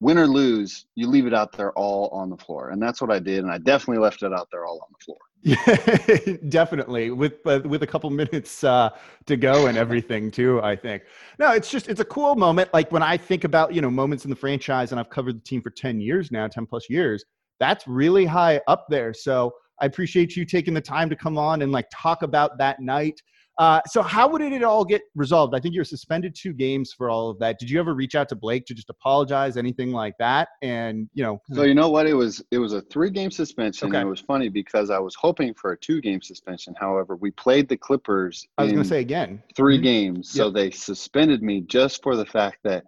Win 0.00 0.18
or 0.18 0.26
lose, 0.26 0.86
you 0.96 1.08
leave 1.08 1.26
it 1.26 1.32
out 1.32 1.56
there 1.56 1.72
all 1.72 2.08
on 2.08 2.28
the 2.28 2.36
floor. 2.36 2.70
And 2.70 2.82
that's 2.82 3.00
what 3.00 3.10
I 3.10 3.18
did. 3.18 3.38
And 3.38 3.50
I 3.50 3.58
definitely 3.58 4.02
left 4.02 4.22
it 4.22 4.32
out 4.32 4.48
there 4.50 4.66
all 4.66 4.80
on 4.80 4.88
the 4.90 5.04
floor. 5.04 5.18
Yeah, 5.44 5.56
definitely. 6.48 7.10
With 7.10 7.46
uh, 7.46 7.60
with 7.66 7.82
a 7.82 7.86
couple 7.86 8.08
minutes 8.08 8.64
uh, 8.64 8.90
to 9.26 9.36
go 9.36 9.66
and 9.66 9.76
everything 9.76 10.30
too. 10.30 10.60
I 10.62 10.74
think. 10.74 11.02
No, 11.38 11.52
it's 11.52 11.70
just 11.70 11.86
it's 11.88 12.00
a 12.00 12.04
cool 12.04 12.34
moment. 12.34 12.70
Like 12.72 12.90
when 12.90 13.02
I 13.02 13.18
think 13.18 13.44
about 13.44 13.74
you 13.74 13.82
know 13.82 13.90
moments 13.90 14.24
in 14.24 14.30
the 14.30 14.36
franchise, 14.36 14.90
and 14.90 14.98
I've 14.98 15.10
covered 15.10 15.36
the 15.36 15.40
team 15.44 15.60
for 15.60 15.68
ten 15.70 16.00
years 16.00 16.32
now, 16.32 16.46
ten 16.48 16.64
plus 16.64 16.88
years. 16.88 17.24
That's 17.60 17.86
really 17.86 18.24
high 18.24 18.60
up 18.68 18.86
there. 18.88 19.12
So 19.12 19.52
I 19.82 19.86
appreciate 19.86 20.34
you 20.34 20.46
taking 20.46 20.72
the 20.72 20.80
time 20.80 21.10
to 21.10 21.16
come 21.16 21.36
on 21.36 21.60
and 21.60 21.70
like 21.70 21.86
talk 21.92 22.22
about 22.22 22.56
that 22.58 22.80
night. 22.80 23.20
Uh, 23.58 23.80
so 23.86 24.02
how 24.02 24.28
would 24.28 24.42
it 24.42 24.62
all 24.62 24.84
get 24.84 25.02
resolved? 25.14 25.54
I 25.54 25.60
think 25.60 25.74
you're 25.74 25.84
suspended 25.84 26.34
two 26.34 26.52
games 26.52 26.92
for 26.92 27.08
all 27.08 27.30
of 27.30 27.38
that. 27.38 27.58
Did 27.58 27.70
you 27.70 27.78
ever 27.78 27.94
reach 27.94 28.14
out 28.14 28.28
to 28.30 28.36
Blake 28.36 28.66
to 28.66 28.74
just 28.74 28.90
apologize, 28.90 29.56
anything 29.56 29.92
like 29.92 30.14
that? 30.18 30.48
And 30.62 31.08
you 31.14 31.22
know, 31.22 31.40
so 31.52 31.62
you 31.62 31.74
know 31.74 31.90
what? 31.90 32.06
It 32.06 32.14
was 32.14 32.42
it 32.50 32.58
was 32.58 32.72
a 32.72 32.80
three 32.82 33.10
game 33.10 33.30
suspension. 33.30 33.88
Okay. 33.88 33.98
And 33.98 34.06
it 34.06 34.10
was 34.10 34.20
funny 34.20 34.48
because 34.48 34.90
I 34.90 34.98
was 34.98 35.14
hoping 35.14 35.54
for 35.54 35.72
a 35.72 35.78
two 35.78 36.00
game 36.00 36.20
suspension. 36.20 36.74
However, 36.78 37.16
we 37.16 37.30
played 37.32 37.68
the 37.68 37.76
Clippers. 37.76 38.46
I 38.58 38.64
was 38.64 38.72
going 38.72 38.82
to 38.82 38.88
say 38.88 39.00
again 39.00 39.42
3 39.56 39.76
mm-hmm. 39.76 39.84
games, 39.84 40.30
so 40.30 40.46
yep. 40.46 40.54
they 40.54 40.70
suspended 40.70 41.42
me 41.42 41.60
just 41.60 42.02
for 42.02 42.16
the 42.16 42.26
fact 42.26 42.58
that 42.64 42.84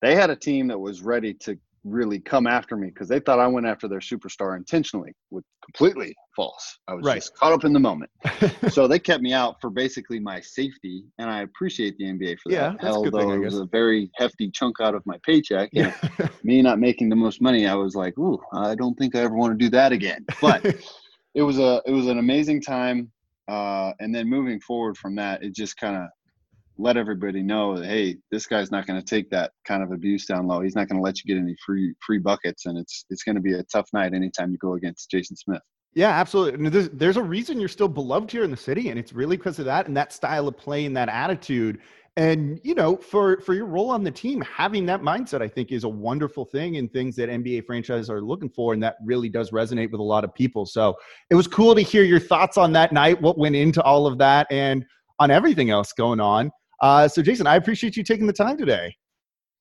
they 0.00 0.14
had 0.14 0.30
a 0.30 0.36
team 0.36 0.68
that 0.68 0.78
was 0.78 1.02
ready 1.02 1.34
to 1.34 1.58
really 1.84 2.18
come 2.18 2.46
after 2.46 2.76
me 2.76 2.88
because 2.88 3.08
they 3.08 3.20
thought 3.20 3.38
I 3.38 3.46
went 3.46 3.66
after 3.66 3.88
their 3.88 4.00
superstar 4.00 4.56
intentionally, 4.56 5.12
with 5.30 5.44
completely 5.64 6.14
false. 6.34 6.78
I 6.88 6.94
was 6.94 7.04
right. 7.04 7.16
just 7.16 7.36
caught 7.36 7.52
up 7.52 7.64
in 7.64 7.72
the 7.72 7.80
moment. 7.80 8.10
so 8.68 8.88
they 8.88 8.98
kept 8.98 9.22
me 9.22 9.32
out 9.32 9.60
for 9.60 9.70
basically 9.70 10.20
my 10.20 10.40
safety, 10.40 11.04
and 11.18 11.30
I 11.30 11.42
appreciate 11.42 11.96
the 11.98 12.04
NBA 12.04 12.38
for 12.40 12.50
that. 12.50 12.54
yeah, 12.54 12.74
that. 12.80 12.90
Although 12.90 13.30
thing, 13.30 13.42
it 13.42 13.44
was 13.44 13.58
a 13.58 13.66
very 13.66 14.10
hefty 14.16 14.50
chunk 14.50 14.76
out 14.80 14.94
of 14.94 15.04
my 15.06 15.18
paycheck, 15.24 15.70
yeah. 15.72 15.94
me 16.42 16.62
not 16.62 16.78
making 16.78 17.08
the 17.08 17.16
most 17.16 17.40
money, 17.40 17.66
I 17.66 17.74
was 17.74 17.94
like, 17.94 18.18
"Ooh, 18.18 18.40
I 18.52 18.74
don't 18.74 18.96
think 18.96 19.14
I 19.14 19.20
ever 19.20 19.34
want 19.34 19.58
to 19.58 19.64
do 19.64 19.70
that 19.70 19.92
again." 19.92 20.24
But 20.40 20.64
it 21.34 21.42
was 21.42 21.58
a 21.58 21.82
it 21.86 21.92
was 21.92 22.06
an 22.06 22.18
amazing 22.18 22.62
time. 22.62 23.10
Uh, 23.48 23.94
and 23.98 24.14
then 24.14 24.28
moving 24.28 24.60
forward 24.60 24.94
from 24.98 25.14
that, 25.14 25.42
it 25.42 25.54
just 25.54 25.74
kind 25.78 25.96
of 25.96 26.08
let 26.78 26.96
everybody 26.96 27.42
know 27.42 27.76
that 27.76 27.86
hey, 27.86 28.16
this 28.30 28.46
guy's 28.46 28.70
not 28.70 28.86
going 28.86 29.00
to 29.00 29.04
take 29.04 29.28
that 29.30 29.52
kind 29.66 29.82
of 29.82 29.92
abuse 29.92 30.26
down 30.26 30.46
low. 30.46 30.60
He's 30.60 30.76
not 30.76 30.88
going 30.88 30.98
to 30.98 31.02
let 31.02 31.22
you 31.22 31.34
get 31.34 31.40
any 31.40 31.56
free 31.64 31.94
free 32.04 32.18
buckets, 32.18 32.66
and 32.66 32.78
it's 32.78 33.04
it's 33.10 33.24
going 33.24 33.34
to 33.34 33.42
be 33.42 33.54
a 33.54 33.62
tough 33.64 33.88
night 33.92 34.14
anytime 34.14 34.52
you 34.52 34.58
go 34.58 34.74
against 34.74 35.10
Jason 35.10 35.36
Smith. 35.36 35.62
Yeah, 35.94 36.10
absolutely. 36.10 36.68
There's, 36.68 36.90
there's 36.90 37.16
a 37.16 37.22
reason 37.22 37.58
you're 37.58 37.68
still 37.68 37.88
beloved 37.88 38.30
here 38.30 38.44
in 38.44 38.50
the 38.50 38.56
city, 38.56 38.90
and 38.90 38.98
it's 38.98 39.12
really 39.12 39.36
because 39.36 39.58
of 39.58 39.64
that 39.64 39.88
and 39.88 39.96
that 39.96 40.12
style 40.12 40.46
of 40.46 40.56
play 40.56 40.84
and 40.84 40.96
that 40.96 41.08
attitude. 41.08 41.80
And 42.16 42.60
you 42.62 42.74
know, 42.74 42.96
for 42.96 43.40
for 43.40 43.54
your 43.54 43.66
role 43.66 43.90
on 43.90 44.04
the 44.04 44.10
team, 44.10 44.40
having 44.42 44.86
that 44.86 45.02
mindset, 45.02 45.40
I 45.40 45.48
think, 45.48 45.72
is 45.72 45.84
a 45.84 45.88
wonderful 45.88 46.44
thing 46.44 46.76
and 46.76 46.92
things 46.92 47.16
that 47.16 47.28
NBA 47.28 47.64
franchises 47.64 48.10
are 48.10 48.20
looking 48.20 48.50
for, 48.50 48.74
and 48.74 48.82
that 48.82 48.96
really 49.04 49.28
does 49.28 49.50
resonate 49.50 49.90
with 49.90 50.00
a 50.00 50.04
lot 50.04 50.24
of 50.24 50.34
people. 50.34 50.66
So 50.66 50.96
it 51.30 51.34
was 51.34 51.46
cool 51.46 51.74
to 51.74 51.80
hear 51.80 52.02
your 52.02 52.20
thoughts 52.20 52.58
on 52.58 52.72
that 52.72 52.92
night, 52.92 53.20
what 53.20 53.38
went 53.38 53.56
into 53.56 53.82
all 53.82 54.06
of 54.06 54.18
that, 54.18 54.46
and 54.50 54.84
on 55.20 55.30
everything 55.30 55.70
else 55.70 55.92
going 55.92 56.20
on. 56.20 56.50
Uh, 56.80 57.08
so, 57.08 57.22
Jason, 57.22 57.46
I 57.46 57.56
appreciate 57.56 57.96
you 57.96 58.02
taking 58.02 58.26
the 58.26 58.32
time 58.32 58.56
today. 58.56 58.94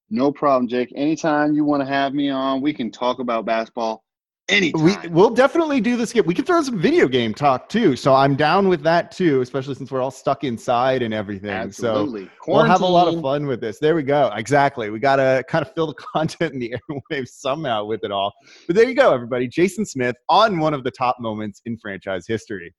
No 0.09 0.31
problem, 0.31 0.67
Jake. 0.67 0.91
Anytime 0.95 1.53
you 1.53 1.65
want 1.65 1.81
to 1.81 1.87
have 1.87 2.13
me 2.13 2.29
on, 2.29 2.61
we 2.61 2.73
can 2.73 2.91
talk 2.91 3.19
about 3.19 3.45
basketball. 3.45 4.03
Anytime. 4.49 4.83
We, 4.83 5.09
we'll 5.09 5.31
definitely 5.31 5.81
do 5.81 5.97
this. 5.97 6.13
We 6.13 6.33
can 6.33 6.45
throw 6.45 6.61
some 6.61 6.79
video 6.79 7.09
game 7.09 7.33
talk 7.33 7.67
too. 7.67 7.97
So 7.97 8.15
I'm 8.15 8.37
down 8.37 8.69
with 8.69 8.81
that 8.83 9.11
too, 9.11 9.41
especially 9.41 9.75
since 9.75 9.91
we're 9.91 10.01
all 10.01 10.11
stuck 10.11 10.45
inside 10.45 11.01
and 11.01 11.13
everything. 11.13 11.49
Absolutely. 11.49 12.25
So 12.25 12.31
Quarantine. 12.39 12.53
we'll 12.53 12.65
have 12.71 12.81
a 12.81 12.85
lot 12.85 13.13
of 13.13 13.21
fun 13.21 13.45
with 13.45 13.59
this. 13.59 13.77
There 13.79 13.93
we 13.93 14.03
go. 14.03 14.31
Exactly. 14.33 14.89
We 14.89 14.99
got 14.99 15.17
to 15.17 15.43
kind 15.49 15.65
of 15.65 15.73
fill 15.73 15.87
the 15.87 15.95
content 16.13 16.53
in 16.53 16.59
the 16.59 16.75
airwaves 16.89 17.31
somehow 17.31 17.83
with 17.83 18.05
it 18.05 18.11
all. 18.11 18.31
But 18.67 18.77
there 18.77 18.87
you 18.87 18.95
go, 18.95 19.13
everybody. 19.13 19.49
Jason 19.49 19.85
Smith 19.85 20.15
on 20.29 20.59
one 20.59 20.73
of 20.73 20.85
the 20.85 20.91
top 20.91 21.17
moments 21.19 21.61
in 21.65 21.77
franchise 21.77 22.23
history. 22.25 22.73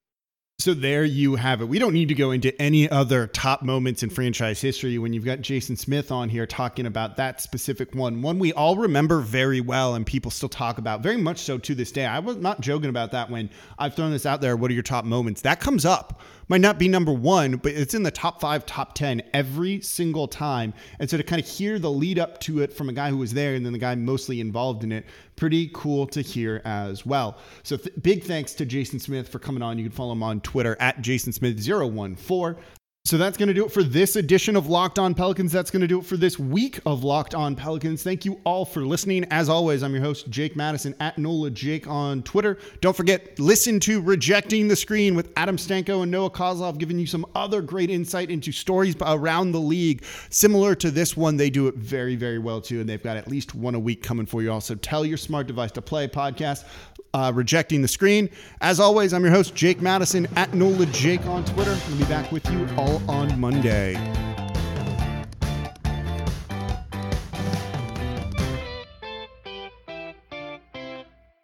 So 0.60 0.74
there 0.74 1.04
you 1.04 1.36
have 1.36 1.60
it. 1.60 1.68
We 1.68 1.78
don't 1.78 1.92
need 1.92 2.08
to 2.08 2.16
go 2.16 2.32
into 2.32 2.60
any 2.60 2.90
other 2.90 3.28
top 3.28 3.62
moments 3.62 4.02
in 4.02 4.10
franchise 4.10 4.60
history 4.60 4.98
when 4.98 5.12
you've 5.12 5.24
got 5.24 5.40
Jason 5.40 5.76
Smith 5.76 6.10
on 6.10 6.28
here 6.28 6.48
talking 6.48 6.84
about 6.84 7.16
that 7.18 7.40
specific 7.40 7.94
one. 7.94 8.22
One 8.22 8.40
we 8.40 8.52
all 8.52 8.76
remember 8.76 9.20
very 9.20 9.60
well 9.60 9.94
and 9.94 10.04
people 10.04 10.32
still 10.32 10.48
talk 10.48 10.78
about, 10.78 11.00
very 11.00 11.16
much 11.16 11.38
so 11.38 11.58
to 11.58 11.76
this 11.76 11.92
day. 11.92 12.06
I 12.06 12.18
was 12.18 12.38
not 12.38 12.60
joking 12.60 12.90
about 12.90 13.12
that 13.12 13.30
when 13.30 13.50
I've 13.78 13.94
thrown 13.94 14.10
this 14.10 14.26
out 14.26 14.40
there. 14.40 14.56
What 14.56 14.72
are 14.72 14.74
your 14.74 14.82
top 14.82 15.04
moments? 15.04 15.42
That 15.42 15.60
comes 15.60 15.84
up 15.84 16.20
might 16.48 16.60
not 16.60 16.78
be 16.78 16.88
number 16.88 17.12
one, 17.12 17.56
but 17.56 17.72
it's 17.72 17.94
in 17.94 18.02
the 18.02 18.10
top 18.10 18.40
five, 18.40 18.66
top 18.66 18.94
10 18.94 19.22
every 19.32 19.80
single 19.80 20.26
time. 20.26 20.74
And 20.98 21.08
so 21.08 21.16
to 21.16 21.22
kind 21.22 21.40
of 21.40 21.46
hear 21.46 21.78
the 21.78 21.90
lead 21.90 22.18
up 22.18 22.40
to 22.40 22.60
it 22.60 22.72
from 22.72 22.88
a 22.88 22.92
guy 22.92 23.10
who 23.10 23.18
was 23.18 23.34
there 23.34 23.54
and 23.54 23.64
then 23.64 23.72
the 23.72 23.78
guy 23.78 23.94
mostly 23.94 24.40
involved 24.40 24.84
in 24.84 24.92
it, 24.92 25.04
pretty 25.36 25.70
cool 25.74 26.06
to 26.08 26.20
hear 26.20 26.62
as 26.64 27.06
well. 27.06 27.38
So 27.62 27.76
th- 27.76 27.94
big 28.02 28.24
thanks 28.24 28.54
to 28.54 28.66
Jason 28.66 28.98
Smith 28.98 29.28
for 29.28 29.38
coming 29.38 29.62
on. 29.62 29.78
You 29.78 29.84
can 29.84 29.92
follow 29.92 30.12
him 30.12 30.22
on 30.22 30.40
Twitter 30.40 30.76
at 30.80 31.00
Jason 31.02 31.32
Smith014. 31.32 32.56
So 33.08 33.16
that's 33.16 33.38
going 33.38 33.48
to 33.48 33.54
do 33.54 33.64
it 33.64 33.72
for 33.72 33.82
this 33.82 34.16
edition 34.16 34.54
of 34.54 34.66
Locked 34.66 34.98
On 34.98 35.14
Pelicans. 35.14 35.50
That's 35.50 35.70
going 35.70 35.80
to 35.80 35.86
do 35.86 35.98
it 35.98 36.04
for 36.04 36.18
this 36.18 36.38
week 36.38 36.78
of 36.84 37.04
Locked 37.04 37.34
On 37.34 37.56
Pelicans. 37.56 38.02
Thank 38.02 38.26
you 38.26 38.38
all 38.44 38.66
for 38.66 38.84
listening. 38.84 39.24
As 39.30 39.48
always, 39.48 39.82
I'm 39.82 39.94
your 39.94 40.02
host, 40.02 40.28
Jake 40.28 40.56
Madison 40.56 40.94
at 41.00 41.16
NOLA 41.16 41.52
Jake 41.52 41.88
on 41.88 42.22
Twitter. 42.22 42.58
Don't 42.82 42.94
forget, 42.94 43.38
listen 43.38 43.80
to 43.80 44.02
Rejecting 44.02 44.68
the 44.68 44.76
Screen 44.76 45.14
with 45.14 45.32
Adam 45.38 45.56
Stanko 45.56 46.02
and 46.02 46.10
Noah 46.10 46.28
Kozlov, 46.28 46.76
giving 46.76 46.98
you 46.98 47.06
some 47.06 47.24
other 47.34 47.62
great 47.62 47.88
insight 47.88 48.30
into 48.30 48.52
stories 48.52 48.94
around 49.00 49.52
the 49.52 49.60
league. 49.60 50.04
Similar 50.28 50.74
to 50.74 50.90
this 50.90 51.16
one, 51.16 51.38
they 51.38 51.48
do 51.48 51.66
it 51.66 51.76
very, 51.76 52.14
very 52.14 52.38
well 52.38 52.60
too. 52.60 52.80
And 52.80 52.86
they've 52.86 53.02
got 53.02 53.16
at 53.16 53.26
least 53.26 53.54
one 53.54 53.74
a 53.74 53.80
week 53.80 54.02
coming 54.02 54.26
for 54.26 54.42
you. 54.42 54.52
Also, 54.52 54.74
tell 54.74 55.06
your 55.06 55.16
smart 55.16 55.46
device 55.46 55.72
to 55.72 55.80
play 55.80 56.08
podcast 56.08 56.66
uh, 57.14 57.32
Rejecting 57.34 57.82
the 57.82 57.88
Screen. 57.88 58.28
As 58.60 58.80
always, 58.80 59.12
I'm 59.12 59.22
your 59.22 59.32
host, 59.32 59.54
Jake 59.54 59.80
Madison 59.80 60.28
at 60.36 60.52
NOLA 60.54 60.86
Jake 60.86 61.24
on 61.26 61.44
Twitter. 61.44 61.76
I'll 61.88 61.96
be 61.96 62.04
back 62.04 62.30
with 62.32 62.48
you 62.50 62.68
all 62.76 62.97
on 63.06 63.38
Monday. 63.38 63.94